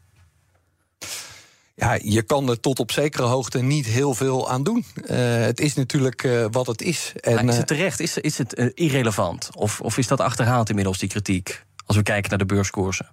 Ja, 1.76 1.98
je 2.04 2.22
kan 2.22 2.50
er 2.50 2.60
tot 2.60 2.80
op 2.80 2.92
zekere 2.92 3.24
hoogte 3.24 3.62
niet 3.62 3.86
heel 3.86 4.14
veel 4.14 4.50
aan 4.50 4.64
doen. 4.64 4.86
Uh, 4.96 5.08
het 5.40 5.60
is 5.60 5.74
natuurlijk 5.74 6.24
uh, 6.24 6.46
wat 6.52 6.68
het 6.68 6.82
is. 6.82 7.14
En, 7.20 7.34
maar 7.34 7.44
is 7.44 7.58
het 7.58 7.68
terecht? 7.68 8.00
Is, 8.00 8.18
is 8.18 8.38
het 8.38 8.60
uh, 8.60 8.70
irrelevant? 8.74 9.50
Of, 9.56 9.82
of 9.82 9.98
is 9.98 10.08
dat 10.08 10.20
achterhaald 10.20 10.70
inmiddels, 10.70 10.98
die 10.98 11.10
kritiek? 11.10 11.64
Als 11.86 11.98
we 11.98 12.04
kijken 12.04 12.30
naar 12.30 12.40
de 12.40 12.46
beurskoersen. 12.46 13.08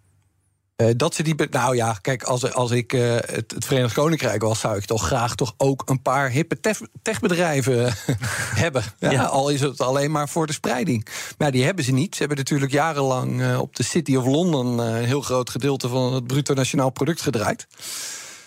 dat 0.97 1.15
ze 1.15 1.23
die. 1.23 1.35
Nou 1.51 1.77
ja, 1.77 1.93
kijk, 2.01 2.23
als, 2.23 2.53
als 2.53 2.71
ik 2.71 2.91
het, 2.91 3.31
het, 3.31 3.65
Verenigd 3.65 3.95
Koninkrijk 3.95 4.43
was, 4.43 4.61
zou 4.61 4.77
ik 4.77 4.85
toch 4.85 5.07
graag 5.07 5.35
toch 5.35 5.55
ook 5.57 5.83
een 5.89 6.03
paar 6.03 6.31
hippe 6.31 6.83
techbedrijven 7.03 7.95
hebben. 8.65 8.83
Ja, 8.99 9.11
ja. 9.11 9.25
Al 9.25 9.49
is 9.49 9.61
het 9.61 9.81
alleen 9.81 10.11
maar 10.11 10.29
voor 10.29 10.47
de 10.47 10.53
spreiding. 10.53 11.07
Maar 11.39 11.51
die 11.51 11.65
hebben 11.65 11.85
ze 11.85 11.93
niet. 11.93 12.13
Ze 12.13 12.19
hebben 12.19 12.39
natuurlijk 12.39 12.73
jarenlang 12.73 13.57
op 13.57 13.77
de 13.77 13.83
City 13.83 14.17
of 14.17 14.27
London 14.27 14.79
een 14.79 15.05
heel 15.05 15.23
groot 15.23 15.51
gedeelte 15.51 15.89
van 15.89 16.15
het 16.15 16.27
bruto 16.27 16.55
nationaal 16.55 16.91
product 16.91 17.21
gedraaid. 17.21 17.67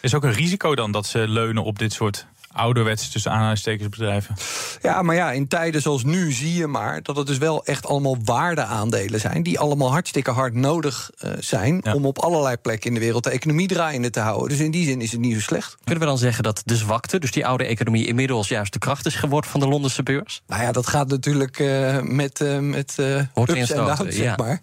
Is 0.06 0.14
ook 0.14 0.24
een 0.24 0.34
risico 0.34 0.76
dan 0.76 0.92
dat 0.92 1.06
ze 1.06 1.28
leunen 1.28 1.64
op 1.64 1.80
dit 1.80 1.94
soort 1.94 2.26
ouderwetse 2.56 3.10
tussen 3.10 3.32
aanhalingstekensbedrijven? 3.32 4.36
Ja, 4.82 5.02
maar 5.02 5.16
ja, 5.16 5.32
in 5.32 5.48
tijden 5.48 5.82
zoals 5.82 6.04
nu 6.04 6.32
zie 6.32 6.54
je 6.54 6.68
maar 6.68 7.04
dat 7.04 7.16
het 7.16 7.28
dus 7.28 7.38
wel 7.38 7.66
echt 7.66 7.86
allemaal 7.86 8.18
waardeaandelen 8.24 9.20
zijn. 9.20 9.44
Die 9.44 9.60
allemaal 9.60 9.92
hartstikke 9.92 10.32
hard 10.32 10.54
nodig 10.54 11.12
uh, 11.24 11.32
zijn 11.40 11.82
ja. 11.84 11.94
om 11.94 12.06
op 12.06 12.20
allerlei 12.20 12.58
plekken 12.58 12.88
in 12.88 12.94
de 12.94 13.00
wereld 13.00 13.24
de 13.24 13.30
economie 13.30 13.68
draaiende 13.68 14.10
te 14.10 14.20
houden. 14.20 14.50
Dus 14.50 14.60
in 14.60 14.72
die 14.72 14.86
zin 14.86 15.02
is 15.02 15.12
het 15.12 15.22
niet 15.22 15.34
zo 15.34 15.40
slecht. 15.40 15.78
Kunnen 15.84 16.04
we 16.04 16.10
dan 16.10 16.18
zeggen 16.18 16.44
dat 16.44 16.62
de 16.66 16.76
zwakte, 16.76 17.20
dus 17.20 17.32
die 17.32 17.46
oude 17.46 17.66
economie, 17.66 18.08
inmiddels 18.08 18.48
juist 18.48 18.74
de 18.74 18.80
kracht 18.80 19.06
is 19.06 19.16
geworden 19.16 19.50
van 19.50 19.60
de 19.60 19.68
Londense 19.68 20.04
beurs? 20.04 20.42
Nou 20.48 20.62
ja, 20.62 20.72
dat 20.72 20.88
gaat 20.88 21.08
natuurlijk 21.08 21.60
uh, 21.60 22.02
met, 22.02 22.40
uh, 22.40 22.60
met 22.60 22.96
ups 23.36 23.72
en 23.72 23.86
downs, 23.86 24.16
zeg 24.16 24.38
maar. 24.38 24.62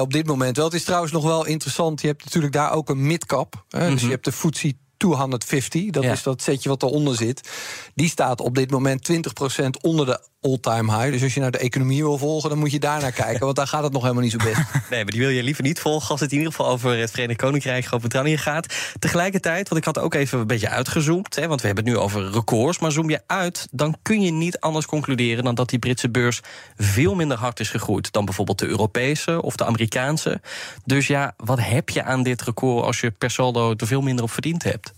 op 0.00 0.12
dit 0.12 0.26
moment 0.26 0.56
wel. 0.56 0.64
Het 0.64 0.74
is 0.74 0.84
trouwens 0.84 1.12
nog 1.12 1.24
wel 1.24 1.46
interessant. 1.46 2.00
Je 2.00 2.06
hebt 2.06 2.24
natuurlijk 2.24 2.52
daar 2.52 2.72
ook 2.72 2.88
een 2.88 3.06
midcap. 3.06 3.64
Mm 3.70 3.80
-hmm. 3.80 3.90
Dus 3.90 4.02
je 4.02 4.08
hebt 4.08 4.24
de 4.24 4.32
FTSE 4.32 4.74
250, 5.00 5.90
dat 5.90 6.02
ja. 6.02 6.12
is 6.12 6.22
dat 6.22 6.42
setje 6.42 6.68
wat 6.68 6.82
eronder 6.82 7.16
zit. 7.16 7.48
Die 7.94 8.08
staat 8.08 8.40
op 8.40 8.54
dit 8.54 8.70
moment 8.70 9.10
20% 9.12 9.14
onder 9.80 10.06
de 10.06 10.20
all-time 10.40 10.96
high. 10.96 11.12
Dus 11.12 11.22
als 11.22 11.34
je 11.34 11.40
naar 11.40 11.50
de 11.50 11.58
economie 11.58 12.02
wil 12.02 12.18
volgen, 12.18 12.48
dan 12.48 12.58
moet 12.58 12.72
je 12.72 12.78
daar 12.78 13.00
naar 13.00 13.12
kijken. 13.12 13.44
Want 13.44 13.56
daar 13.56 13.66
gaat 13.66 13.82
het 13.82 13.92
nog 13.92 14.02
helemaal 14.02 14.22
niet 14.22 14.32
zo 14.32 14.38
best. 14.38 14.60
Nee, 14.90 15.02
maar 15.02 15.12
die 15.12 15.20
wil 15.20 15.28
je 15.28 15.42
liever 15.42 15.62
niet 15.62 15.80
volgen 15.80 16.10
als 16.10 16.20
het 16.20 16.32
in 16.32 16.38
ieder 16.38 16.52
geval 16.52 16.72
over 16.72 16.98
het 16.98 17.10
Verenigd 17.10 17.40
Koninkrijk, 17.40 17.84
Groot-Brittannië 17.84 18.36
gaat. 18.36 18.74
Tegelijkertijd, 18.98 19.68
want 19.68 19.80
ik 19.80 19.86
had 19.86 19.98
ook 19.98 20.14
even 20.14 20.38
een 20.38 20.46
beetje 20.46 20.68
uitgezoomd, 20.68 21.34
hè, 21.34 21.46
want 21.48 21.60
we 21.60 21.66
hebben 21.66 21.84
het 21.84 21.94
nu 21.94 22.00
over 22.00 22.30
records. 22.30 22.78
Maar 22.78 22.92
zoom 22.92 23.10
je 23.10 23.20
uit, 23.26 23.68
dan 23.70 23.96
kun 24.02 24.20
je 24.20 24.32
niet 24.32 24.60
anders 24.60 24.86
concluderen 24.86 25.44
dan 25.44 25.54
dat 25.54 25.68
die 25.68 25.78
Britse 25.78 26.08
beurs 26.08 26.40
veel 26.76 27.14
minder 27.14 27.38
hard 27.38 27.60
is 27.60 27.68
gegroeid 27.70 28.12
dan 28.12 28.24
bijvoorbeeld 28.24 28.58
de 28.58 28.66
Europese 28.66 29.42
of 29.42 29.56
de 29.56 29.64
Amerikaanse. 29.64 30.40
Dus 30.84 31.06
ja, 31.06 31.34
wat 31.36 31.58
heb 31.60 31.88
je 31.88 32.02
aan 32.02 32.22
dit 32.22 32.42
record 32.42 32.84
als 32.84 33.00
je 33.00 33.10
per 33.10 33.30
saldo 33.30 33.74
er 33.76 33.86
veel 33.86 34.00
minder 34.00 34.24
op 34.24 34.30
verdiend 34.30 34.62
hebt? 34.62 34.92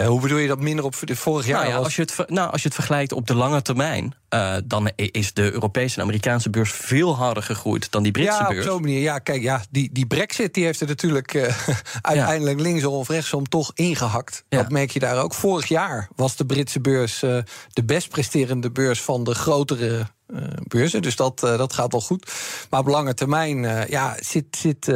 Uh, 0.00 0.06
hoe 0.06 0.20
bedoel 0.20 0.38
je 0.38 0.48
dat 0.48 0.60
minder 0.60 0.84
op 0.84 0.94
vorig 0.94 1.46
jaar? 1.46 1.60
Nou, 1.60 1.72
ja, 1.72 1.78
als, 1.78 1.96
je 1.96 2.02
het, 2.02 2.30
nou, 2.30 2.50
als 2.50 2.62
je 2.62 2.66
het 2.66 2.76
vergelijkt 2.76 3.12
op 3.12 3.26
de 3.26 3.34
lange 3.34 3.62
termijn, 3.62 4.14
uh, 4.34 4.56
dan 4.64 4.90
is 4.96 5.32
de 5.32 5.52
Europese 5.52 5.96
en 5.96 6.02
Amerikaanse 6.02 6.50
beurs 6.50 6.72
veel 6.72 7.16
harder 7.16 7.42
gegroeid 7.42 7.90
dan 7.90 8.02
die 8.02 8.12
Britse 8.12 8.32
ja, 8.32 8.46
beurs. 8.48 8.64
Ja, 8.64 8.70
op 8.70 8.70
zo'n 8.70 8.80
manier. 8.80 9.00
Ja, 9.00 9.18
kijk, 9.18 9.42
ja, 9.42 9.62
die, 9.70 9.90
die 9.92 10.06
Brexit 10.06 10.54
die 10.54 10.64
heeft 10.64 10.80
er 10.80 10.86
natuurlijk 10.86 11.34
uh, 11.34 11.54
uiteindelijk 12.02 12.58
ja. 12.58 12.62
linksom 12.62 12.92
of 12.92 13.08
rechtsom 13.08 13.48
toch 13.48 13.70
ingehakt. 13.74 14.44
Ja. 14.48 14.62
Dat 14.62 14.70
merk 14.70 14.90
je 14.90 14.98
daar 14.98 15.22
ook. 15.22 15.34
Vorig 15.34 15.66
jaar 15.66 16.08
was 16.16 16.36
de 16.36 16.46
Britse 16.46 16.80
beurs 16.80 17.18
de 17.18 17.84
best 17.84 18.08
presterende 18.08 18.70
beurs 18.70 19.02
van 19.02 19.24
de 19.24 19.34
grotere 19.34 20.06
uh, 20.28 20.40
beurzen. 20.68 21.02
Dus 21.02 21.16
dat, 21.16 21.42
uh, 21.44 21.58
dat 21.58 21.72
gaat 21.72 21.92
wel 21.92 22.00
goed. 22.00 22.32
Maar 22.70 22.80
op 22.80 22.86
lange 22.86 23.14
termijn 23.14 23.62
uh, 23.62 23.86
ja, 23.86 24.16
zit, 24.20 24.56
zit 24.56 24.86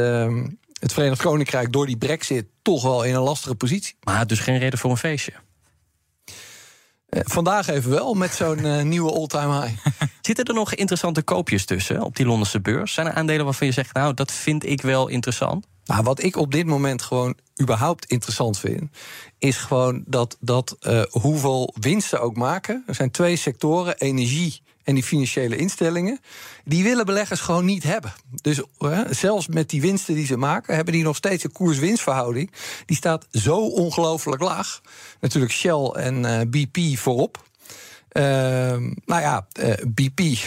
het 0.79 0.93
Verenigd 0.93 1.23
Koninkrijk 1.23 1.73
door 1.73 1.87
die 1.87 1.97
brexit 1.97 2.47
toch 2.63 2.83
wel 2.83 3.05
in 3.05 3.15
een 3.15 3.23
lastige 3.23 3.55
positie. 3.55 3.97
Maar 4.01 4.27
dus 4.27 4.41
geen 4.41 4.59
reden 4.59 4.79
voor 4.79 4.91
een 4.91 4.97
feestje? 4.97 5.33
Uh, 7.11 7.21
vandaag 7.25 7.69
even 7.69 7.91
wel, 7.91 8.15
met 8.15 8.35
zo'n 8.35 8.59
uh, 8.59 8.83
nieuwe 8.93 9.13
all-time 9.13 9.61
high. 9.61 9.87
Zitten 10.21 10.45
er 10.45 10.55
nog 10.55 10.75
interessante 10.75 11.23
koopjes 11.23 11.65
tussen 11.65 12.03
op 12.03 12.17
die 12.17 12.27
Londense 12.27 12.61
beurs? 12.61 12.93
Zijn 12.93 13.07
er 13.07 13.13
aandelen 13.13 13.45
waarvan 13.45 13.67
je 13.67 13.73
zegt, 13.73 13.95
nou, 13.95 14.15
dat 14.15 14.33
vind 14.33 14.67
ik 14.67 14.83
wel 14.83 15.09
interessant? 15.09 15.67
Nou, 15.85 16.03
wat 16.03 16.23
ik 16.23 16.37
op 16.37 16.53
dit 16.53 16.67
moment 16.67 17.03
gewoon 17.03 17.37
überhaupt 17.61 18.05
interessant 18.05 18.59
vind, 18.59 18.91
is 19.39 19.57
gewoon 19.57 20.05
dat, 20.07 20.37
dat 20.41 20.77
uh, 20.81 21.03
hoeveel 21.11 21.75
winsten 21.81 22.21
ook 22.21 22.37
maken. 22.37 22.85
Er 22.87 22.95
zijn 22.95 23.11
twee 23.11 23.37
sectoren, 23.37 23.99
energie 23.99 24.63
en 24.89 24.95
die 24.95 25.03
financiële 25.03 25.57
instellingen, 25.57 26.21
die 26.65 26.83
willen 26.83 27.07
beleggers 27.07 27.41
gewoon 27.41 27.65
niet 27.65 27.83
hebben. 27.83 28.13
Dus 28.43 28.63
zelfs 29.11 29.47
met 29.47 29.71
die 29.71 29.81
winsten 29.81 30.15
die 30.15 30.27
ze 30.27 30.37
maken, 30.37 30.75
hebben 30.75 30.93
die 30.93 31.03
nog 31.03 31.17
steeds 31.17 31.45
een 31.45 31.53
koers-winstverhouding. 31.53 32.51
Die 32.87 32.97
staat 32.97 33.27
zo 33.31 33.57
ongelooflijk 33.57 34.43
laag. 34.43 34.81
Natuurlijk 35.21 35.53
Shell 35.53 35.85
en 35.85 36.25
uh, 36.25 36.41
BP 36.41 36.99
voorop. 36.99 37.47
Uh, 38.13 38.23
nou 39.05 39.21
ja, 39.21 39.47
uh, 39.61 39.73
BP, 39.87 40.21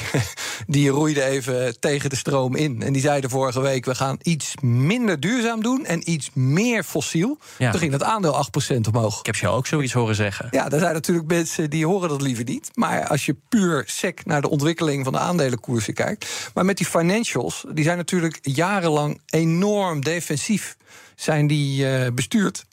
die 0.68 0.90
roeide 0.90 1.24
even 1.24 1.80
tegen 1.80 2.10
de 2.10 2.16
stroom 2.16 2.56
in. 2.56 2.82
En 2.82 2.94
die 2.94 3.02
zeiden 3.02 3.30
vorige 3.30 3.62
week, 3.62 3.86
we 3.86 3.96
gaan 3.96 4.18
iets 4.22 4.54
minder 4.62 5.20
duurzaam 5.20 5.64
doen... 5.64 5.86
en 5.86 6.10
iets 6.12 6.30
meer 6.34 6.84
fossiel. 6.84 7.38
Ja. 7.58 7.72
Toen 7.72 7.80
ging 7.80 7.92
dat 7.92 8.04
aandeel 8.04 8.46
8% 8.74 8.78
omhoog. 8.94 9.20
Ik 9.20 9.26
heb 9.26 9.36
je 9.36 9.48
ook 9.48 9.68
zoiets 9.68 9.94
horen 9.94 10.16
zeggen. 10.16 10.48
Ja, 10.52 10.70
er 10.70 10.80
zijn 10.80 10.94
natuurlijk 10.94 11.28
mensen 11.28 11.70
die 11.70 11.86
horen 11.86 12.10
dat 12.10 12.22
liever 12.22 12.44
niet. 12.44 12.70
Maar 12.74 13.08
als 13.08 13.26
je 13.26 13.36
puur 13.50 13.84
sec 13.88 14.26
naar 14.26 14.42
de 14.42 14.50
ontwikkeling 14.50 15.04
van 15.04 15.14
de 15.14 15.20
aandelenkoersen 15.20 15.94
kijkt... 15.94 16.50
maar 16.54 16.66
met 16.66 16.78
die 16.78 16.88
financials, 16.88 17.66
die 17.74 17.84
zijn 17.84 17.98
natuurlijk 17.98 18.40
jarenlang 18.42 19.22
enorm 19.26 20.04
defensief... 20.04 20.78
zijn 21.16 21.48
die 21.48 21.86
uh, 21.86 22.08
bestuurd 22.14 22.66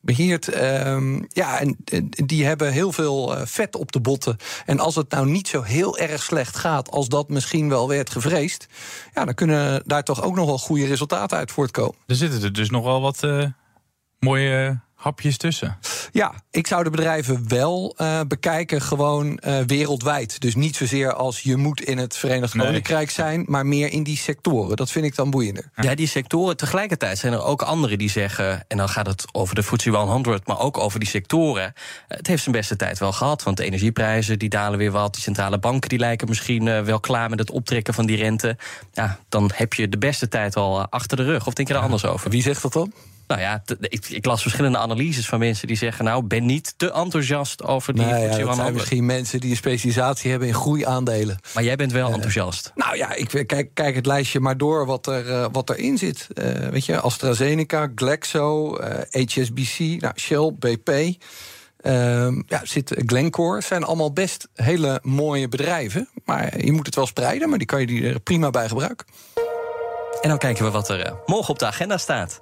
beheerd. 0.00 0.56
Um, 0.86 1.26
ja, 1.28 1.60
en, 1.60 1.76
die 2.10 2.44
hebben 2.44 2.72
heel 2.72 2.92
veel 2.92 3.36
uh, 3.36 3.42
vet 3.44 3.76
op 3.76 3.92
de 3.92 4.00
botten. 4.00 4.36
En 4.66 4.80
als 4.80 4.94
het 4.94 5.10
nou 5.10 5.26
niet 5.30 5.48
zo 5.48 5.62
heel 5.62 5.98
erg 5.98 6.22
slecht 6.22 6.56
gaat 6.56 6.90
als 6.90 7.08
dat 7.08 7.28
misschien 7.28 7.68
wel 7.68 7.88
werd 7.88 8.10
gevreesd, 8.10 8.66
ja, 9.14 9.24
dan 9.24 9.34
kunnen 9.34 9.82
daar 9.86 10.02
toch 10.02 10.22
ook 10.22 10.34
nog 10.34 10.46
wel 10.46 10.58
goede 10.58 10.86
resultaten 10.86 11.38
uit 11.38 11.52
voortkomen. 11.52 11.94
Er 12.06 12.14
zitten 12.14 12.42
er 12.42 12.52
dus 12.52 12.70
nog 12.70 12.84
wel 12.84 13.00
wat 13.00 13.22
uh, 13.22 13.46
mooie 14.18 14.80
hapjes 15.00 15.36
tussen. 15.36 15.78
Ja, 16.12 16.34
ik 16.50 16.66
zou 16.66 16.84
de 16.84 16.90
bedrijven 16.90 17.48
wel 17.48 17.96
uh, 17.98 18.20
bekijken, 18.28 18.80
gewoon 18.82 19.40
uh, 19.46 19.58
wereldwijd. 19.66 20.40
Dus 20.40 20.54
niet 20.54 20.76
zozeer 20.76 21.12
als 21.12 21.40
je 21.40 21.56
moet 21.56 21.80
in 21.80 21.98
het 21.98 22.16
Verenigd 22.16 22.56
Koninkrijk 22.56 23.06
nee. 23.06 23.14
zijn, 23.14 23.44
maar 23.46 23.66
meer 23.66 23.92
in 23.92 24.02
die 24.02 24.16
sectoren. 24.16 24.76
Dat 24.76 24.90
vind 24.90 25.04
ik 25.04 25.14
dan 25.14 25.30
boeiender. 25.30 25.70
Ja, 25.74 25.94
die 25.94 26.06
sectoren. 26.06 26.56
Tegelijkertijd 26.56 27.18
zijn 27.18 27.32
er 27.32 27.42
ook 27.42 27.62
anderen 27.62 27.98
die 27.98 28.10
zeggen, 28.10 28.64
en 28.68 28.76
dan 28.76 28.88
gaat 28.88 29.06
het 29.06 29.24
over 29.32 29.54
de 29.54 29.62
FTSE 29.62 29.90
100, 29.90 30.46
maar 30.46 30.58
ook 30.58 30.78
over 30.78 30.98
die 30.98 31.08
sectoren. 31.08 31.72
Het 32.08 32.26
heeft 32.26 32.42
zijn 32.42 32.54
beste 32.54 32.76
tijd 32.76 32.98
wel 32.98 33.12
gehad, 33.12 33.42
want 33.42 33.56
de 33.56 33.64
energieprijzen 33.64 34.38
die 34.38 34.48
dalen 34.48 34.78
weer 34.78 34.90
wat. 34.90 35.14
Die 35.14 35.22
centrale 35.22 35.58
banken 35.58 35.88
die 35.88 35.98
lijken 35.98 36.28
misschien 36.28 36.66
uh, 36.66 36.80
wel 36.80 37.00
klaar 37.00 37.30
met 37.30 37.38
het 37.38 37.50
optrekken 37.50 37.94
van 37.94 38.06
die 38.06 38.16
rente. 38.16 38.56
Ja, 38.92 39.18
dan 39.28 39.50
heb 39.54 39.74
je 39.74 39.88
de 39.88 39.98
beste 39.98 40.28
tijd 40.28 40.56
al 40.56 40.86
achter 40.88 41.16
de 41.16 41.22
rug. 41.22 41.46
Of 41.46 41.54
denk 41.54 41.68
je 41.68 41.74
er 41.74 41.80
anders 41.80 42.04
over? 42.04 42.30
Wie 42.30 42.42
zegt 42.42 42.62
dat 42.62 42.72
dan? 42.72 42.92
Nou 43.30 43.42
ja, 43.42 43.62
ik, 43.80 44.08
ik, 44.08 44.24
las 44.24 44.42
verschillende 44.42 44.78
analyses 44.78 45.26
van 45.26 45.38
mensen 45.38 45.66
die 45.66 45.76
zeggen... 45.76 46.04
nou, 46.04 46.22
ben 46.22 46.46
niet 46.46 46.74
te 46.76 46.92
enthousiast 46.92 47.62
over 47.62 47.94
die 47.94 48.04
nee, 48.04 48.28
ja, 48.28 48.38
dat 48.38 48.56
zijn 48.56 48.72
misschien 48.72 49.06
mensen 49.06 49.40
die 49.40 49.50
een 49.50 49.56
specialisatie 49.56 50.30
hebben 50.30 50.48
in 50.48 50.54
groeiaandelen. 50.54 51.38
Maar 51.54 51.62
jij 51.62 51.76
bent 51.76 51.92
wel 51.92 52.08
uh, 52.08 52.14
enthousiast. 52.14 52.72
Nou 52.74 52.96
ja, 52.96 53.14
ik 53.14 53.44
kijk, 53.46 53.70
kijk 53.74 53.94
het 53.94 54.06
lijstje 54.06 54.40
maar 54.40 54.56
door 54.56 54.86
wat, 54.86 55.06
er, 55.06 55.26
uh, 55.26 55.46
wat 55.52 55.70
erin 55.70 55.98
zit. 55.98 56.26
Uh, 56.34 56.68
weet 56.68 56.86
je, 56.86 57.00
AstraZeneca, 57.00 57.92
Glaxo, 57.94 58.76
HSBC, 59.10 59.78
nou, 59.78 60.12
Shell, 60.16 60.52
BP... 60.58 60.88
Uh, 61.82 62.28
ja, 62.46 62.60
zit 62.62 62.94
Glencore. 63.06 63.60
zijn 63.60 63.84
allemaal 63.84 64.12
best 64.12 64.48
hele 64.54 65.00
mooie 65.02 65.48
bedrijven. 65.48 66.08
Maar 66.24 66.64
je 66.64 66.72
moet 66.72 66.86
het 66.86 66.94
wel 66.94 67.06
spreiden, 67.06 67.48
maar 67.48 67.58
die 67.58 67.66
kan 67.66 67.86
je 67.86 68.08
er 68.08 68.20
prima 68.20 68.50
bij 68.50 68.68
gebruiken. 68.68 69.06
En 70.20 70.28
dan 70.28 70.38
kijken 70.38 70.64
we 70.64 70.70
wat 70.70 70.88
er 70.88 71.14
morgen 71.26 71.50
op 71.50 71.58
de 71.58 71.66
agenda 71.66 71.98
staat. 71.98 72.40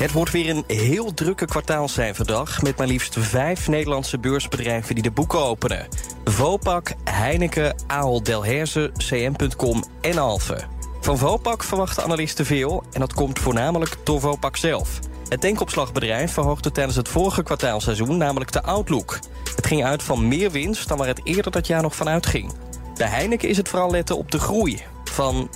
Het 0.00 0.12
wordt 0.12 0.30
weer 0.30 0.48
een 0.48 0.64
heel 0.66 1.14
drukke 1.14 1.44
kwartaalcijferdag... 1.44 2.62
met 2.62 2.76
maar 2.76 2.86
liefst 2.86 3.16
vijf 3.18 3.68
Nederlandse 3.68 4.18
beursbedrijven 4.18 4.94
die 4.94 5.02
de 5.02 5.10
boeken 5.10 5.38
openen. 5.38 5.88
Vopak, 6.24 6.92
Heineken, 7.04 7.74
Ahold 7.86 8.24
Delhaize, 8.24 8.90
CM.com 8.96 9.84
en 10.00 10.18
Alphen. 10.18 10.68
Van 11.00 11.18
Vopak 11.18 11.62
verwachten 11.62 12.04
analisten 12.04 12.46
veel... 12.46 12.84
en 12.92 13.00
dat 13.00 13.14
komt 13.14 13.38
voornamelijk 13.38 13.96
door 14.04 14.20
Vopak 14.20 14.56
zelf. 14.56 14.98
Het 15.28 15.40
tankopslagbedrijf 15.40 16.32
verhoogde 16.32 16.70
tijdens 16.70 16.96
het 16.96 17.08
vorige 17.08 17.42
kwartaalseizoen... 17.42 18.16
namelijk 18.16 18.52
de 18.52 18.62
outlook. 18.62 19.18
Het 19.56 19.66
ging 19.66 19.84
uit 19.84 20.02
van 20.02 20.28
meer 20.28 20.50
winst 20.50 20.88
dan 20.88 20.98
waar 20.98 21.08
het 21.08 21.20
eerder 21.24 21.52
dat 21.52 21.66
jaar 21.66 21.82
nog 21.82 21.96
van 21.96 22.08
uitging. 22.08 22.52
Bij 22.94 23.08
Heineken 23.08 23.48
is 23.48 23.56
het 23.56 23.68
vooral 23.68 23.90
letten 23.90 24.16
op 24.16 24.30
de 24.30 24.38
groei... 24.38 24.82
van 25.04 25.50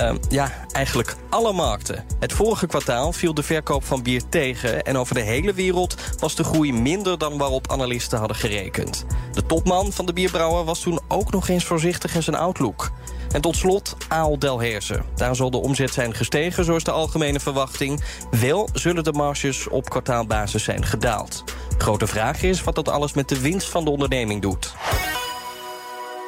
uh, 0.00 0.12
ja, 0.28 0.52
eigenlijk 0.72 1.16
alle 1.28 1.52
markten. 1.52 2.04
Het 2.18 2.32
vorige 2.32 2.66
kwartaal 2.66 3.12
viel 3.12 3.34
de 3.34 3.42
verkoop 3.42 3.84
van 3.84 4.02
bier 4.02 4.22
tegen... 4.28 4.82
en 4.82 4.96
over 4.96 5.14
de 5.14 5.20
hele 5.20 5.52
wereld 5.52 5.94
was 6.18 6.34
de 6.34 6.44
groei 6.44 6.72
minder 6.72 7.18
dan 7.18 7.38
waarop 7.38 7.70
analisten 7.70 8.18
hadden 8.18 8.36
gerekend. 8.36 9.04
De 9.32 9.46
topman 9.46 9.92
van 9.92 10.06
de 10.06 10.12
bierbrouwer 10.12 10.64
was 10.64 10.80
toen 10.80 11.00
ook 11.08 11.32
nog 11.32 11.48
eens 11.48 11.64
voorzichtig 11.64 12.14
in 12.14 12.22
zijn 12.22 12.36
outlook. 12.36 12.90
En 13.32 13.40
tot 13.40 13.56
slot 13.56 13.96
Aal 14.08 14.38
Delhaize. 14.38 15.02
Daar 15.14 15.36
zal 15.36 15.50
de 15.50 15.56
omzet 15.56 15.92
zijn 15.92 16.14
gestegen, 16.14 16.64
zoals 16.64 16.84
de 16.84 16.90
algemene 16.90 17.40
verwachting. 17.40 18.02
Wel 18.30 18.68
zullen 18.72 19.04
de 19.04 19.12
marges 19.12 19.68
op 19.68 19.90
kwartaalbasis 19.90 20.64
zijn 20.64 20.84
gedaald. 20.84 21.44
Grote 21.78 22.06
vraag 22.06 22.42
is 22.42 22.62
wat 22.62 22.74
dat 22.74 22.88
alles 22.88 23.12
met 23.12 23.28
de 23.28 23.40
winst 23.40 23.68
van 23.68 23.84
de 23.84 23.90
onderneming 23.90 24.42
doet. 24.42 24.74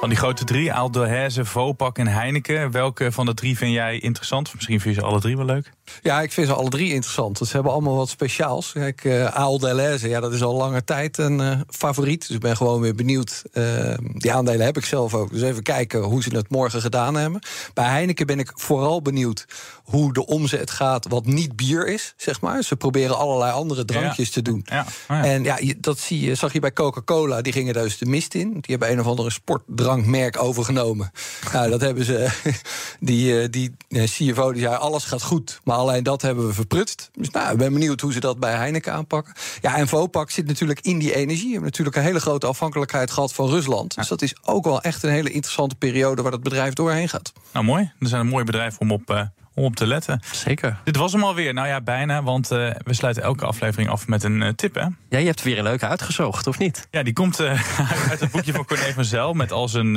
Van 0.03 0.11
die 0.11 0.21
grote 0.21 0.45
drie, 0.45 0.91
Delhaize, 0.91 1.45
Vopak 1.45 1.99
en 1.99 2.07
Heineken... 2.07 2.71
welke 2.71 3.12
van 3.12 3.27
de 3.27 3.35
drie 3.35 3.57
vind 3.57 3.73
jij 3.73 3.99
interessant? 3.99 4.55
Misschien 4.55 4.81
vind 4.81 4.95
je 4.95 5.01
ze 5.01 5.07
alle 5.07 5.21
drie 5.21 5.37
wel 5.37 5.47
leuk? 5.47 5.73
Ja, 6.03 6.21
ik 6.21 6.33
vind 6.33 6.47
ze 6.47 6.55
alle 6.55 6.68
drie 6.68 6.92
interessant. 6.92 7.38
Ze 7.38 7.53
hebben 7.53 7.73
allemaal 7.73 7.97
wat 7.97 8.09
speciaals. 8.09 8.73
Kijk, 8.73 9.05
uh, 9.05 9.25
Aal 9.25 9.59
Delhaize, 9.59 10.09
ja, 10.09 10.21
dat 10.21 10.33
is 10.33 10.42
al 10.42 10.55
lange 10.55 10.85
tijd 10.85 11.18
een 11.18 11.40
uh, 11.40 11.61
favoriet. 11.68 12.27
Dus 12.27 12.37
ik 12.37 12.42
ben 12.42 12.57
gewoon 12.57 12.81
weer 12.81 12.95
benieuwd. 12.95 13.42
Uh, 13.53 13.95
die 13.99 14.33
aandelen 14.33 14.64
heb 14.66 14.77
ik 14.77 14.85
zelf 14.85 15.14
ook. 15.14 15.33
Dus 15.33 15.42
even 15.42 15.62
kijken 15.62 16.03
hoe 16.03 16.23
ze 16.23 16.37
het 16.37 16.49
morgen 16.51 16.81
gedaan 16.81 17.14
hebben. 17.14 17.42
Bij 17.75 17.85
Heineken 17.85 18.27
ben 18.27 18.38
ik 18.38 18.51
vooral 18.55 19.03
benieuwd 19.03 19.47
hoe 19.85 20.12
de 20.12 20.27
omzet 20.27 20.71
gaat 20.71 21.09
wat 21.09 21.27
niet 21.27 21.57
bier 21.57 21.87
is, 21.87 22.14
zeg 22.16 22.40
maar. 22.40 22.62
Ze 22.62 22.77
proberen 22.77 23.18
allerlei 23.18 23.53
andere 23.53 23.85
drankjes 23.85 24.27
ja. 24.27 24.33
te 24.33 24.42
doen. 24.42 24.62
Ja. 24.64 24.81
Oh 24.81 25.16
ja. 25.16 25.25
En 25.25 25.45
ja, 25.45 25.59
dat 25.81 25.99
zie 25.99 26.21
je, 26.21 26.35
zag 26.35 26.53
je 26.53 26.61
bij 26.61 26.73
Coca-Cola. 26.73 27.42
Die 27.42 27.53
gingen 27.53 27.75
dus 27.75 27.99
de 27.99 28.07
mist 28.07 28.35
in. 28.35 28.51
Die 28.51 28.61
hebben 28.64 28.90
een 28.90 29.01
of 29.01 29.07
andere 29.07 29.31
sportdrankmerk 29.31 30.42
overgenomen. 30.42 31.12
nou, 31.53 31.71
dat 31.71 31.81
hebben 31.81 32.05
ze... 32.05 32.29
Die, 33.01 33.49
die, 33.51 33.75
die 33.88 34.05
CFO 34.05 34.53
die 34.53 34.62
zei, 34.62 34.75
alles 34.75 35.05
gaat 35.05 35.23
goed. 35.23 35.61
Maar 35.64 35.77
alleen 35.83 36.03
dat 36.03 36.23
hebben 36.23 36.47
we 36.47 36.53
verprutst. 36.53 37.11
Dus 37.12 37.31
nou, 37.31 37.53
ik 37.53 37.59
ben 37.59 37.73
benieuwd 37.73 38.01
hoe 38.01 38.12
ze 38.12 38.21
dat 38.21 38.38
bij 38.38 38.55
Heineken 38.55 38.92
aanpakken. 38.92 39.35
Ja, 39.61 39.77
en 39.77 39.88
Vopak 39.88 40.31
zit 40.31 40.47
natuurlijk 40.47 40.81
in 40.81 40.99
die 40.99 41.14
energie. 41.14 41.47
We 41.47 41.53
hebben 41.53 41.71
natuurlijk 41.71 41.97
een 41.97 42.03
hele 42.03 42.21
grote 42.21 42.47
afhankelijkheid 42.47 43.11
gehad 43.11 43.33
van 43.33 43.49
Rusland. 43.49 43.95
Dus 43.95 44.09
dat 44.09 44.23
is 44.23 44.35
ook 44.42 44.64
wel 44.64 44.83
echt 44.83 45.03
een 45.03 45.11
hele 45.11 45.31
interessante 45.31 45.75
periode... 45.75 46.23
waar 46.23 46.31
dat 46.31 46.42
bedrijf 46.42 46.73
doorheen 46.73 47.09
gaat. 47.09 47.33
Nou, 47.53 47.64
mooi. 47.64 47.92
Er 47.99 48.09
zijn 48.09 48.21
een 48.21 48.27
mooie 48.27 48.45
bedrijven 48.45 48.81
om 48.81 48.92
op... 48.92 49.31
Om 49.55 49.65
op 49.65 49.77
te 49.77 49.87
letten. 49.87 50.21
Zeker. 50.33 50.79
Dit 50.85 50.97
was 50.97 51.12
hem 51.12 51.23
alweer. 51.23 51.55
Nou 51.55 51.69
ja, 51.69 51.81
bijna, 51.81 52.23
want 52.23 52.53
uh, 52.53 52.71
we 52.79 52.95
sluiten 52.95 53.23
elke 53.23 53.47
aflevering 53.47 53.91
af 53.91 54.07
met 54.07 54.23
een 54.23 54.41
uh, 54.41 54.49
tip, 54.49 54.75
hè? 54.75 54.87
Ja, 55.09 55.19
je 55.19 55.27
hebt 55.27 55.43
weer 55.43 55.59
een 55.59 55.65
leuke 55.65 55.87
uitgezocht, 55.87 56.47
of 56.47 56.59
niet? 56.59 56.88
Ja, 56.91 57.03
die 57.03 57.12
komt 57.12 57.41
uh, 57.41 57.51
uit 58.11 58.21
het 58.21 58.31
boekje 58.31 58.53
van 58.53 58.65
Corné 58.65 58.93
van 58.93 59.05
Zel... 59.05 59.33
met 59.33 59.53
al 59.53 59.69
zijn 59.69 59.93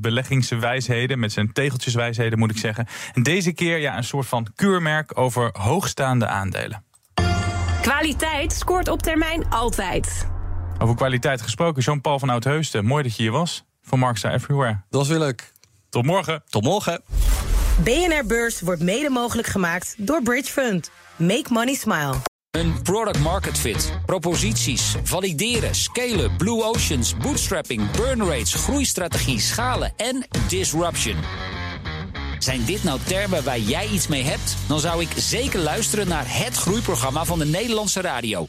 beleggingswijsheden, 0.00 1.18
met 1.18 1.32
zijn 1.32 1.52
tegeltjeswijsheden, 1.52 2.38
moet 2.38 2.50
ik 2.50 2.58
zeggen. 2.58 2.86
En 3.14 3.22
deze 3.22 3.52
keer 3.52 3.78
ja, 3.78 3.96
een 3.96 4.04
soort 4.04 4.26
van 4.26 4.46
keurmerk 4.54 5.18
over 5.18 5.50
hoogstaande 5.52 6.26
aandelen. 6.26 6.84
Kwaliteit 7.82 8.52
scoort 8.52 8.88
op 8.88 9.02
termijn 9.02 9.50
altijd. 9.50 10.26
Over 10.78 10.94
kwaliteit 10.94 11.42
gesproken, 11.42 11.82
Jean-Paul 11.82 12.18
van 12.18 12.28
Oudheusden. 12.28 12.84
Mooi 12.84 13.02
dat 13.02 13.16
je 13.16 13.22
hier 13.22 13.32
was, 13.32 13.64
van 13.82 13.98
Marksa 13.98 14.32
Everywhere. 14.32 14.80
Dat 14.90 15.00
was 15.00 15.08
weer 15.08 15.18
leuk. 15.18 15.52
Tot 15.88 16.04
morgen. 16.04 16.42
Tot 16.48 16.64
morgen. 16.64 17.02
BNR 17.84 18.26
Beurs 18.26 18.60
wordt 18.60 18.82
mede 18.82 19.10
mogelijk 19.10 19.48
gemaakt 19.48 19.94
door 19.98 20.22
Bridge 20.22 20.52
Fund. 20.52 20.90
Make 21.16 21.44
money 21.48 21.74
smile. 21.74 22.14
Een 22.50 22.82
product 22.82 23.18
market 23.18 23.58
fit, 23.58 23.92
proposities, 24.06 24.94
valideren, 25.02 25.74
scalen, 25.74 26.36
blue 26.36 26.62
oceans, 26.62 27.16
bootstrapping, 27.16 27.90
burn 27.90 28.22
rates, 28.22 28.54
groeistrategie, 28.54 29.40
schalen 29.40 29.92
en 29.96 30.26
disruption. 30.48 31.16
Zijn 32.38 32.64
dit 32.64 32.84
nou 32.84 33.00
termen 33.06 33.44
waar 33.44 33.58
jij 33.58 33.88
iets 33.88 34.06
mee 34.06 34.22
hebt? 34.22 34.56
Dan 34.68 34.80
zou 34.80 35.02
ik 35.02 35.08
zeker 35.16 35.60
luisteren 35.60 36.08
naar 36.08 36.24
het 36.26 36.56
groeiprogramma 36.56 37.24
van 37.24 37.38
de 37.38 37.46
Nederlandse 37.46 38.00
radio. 38.00 38.48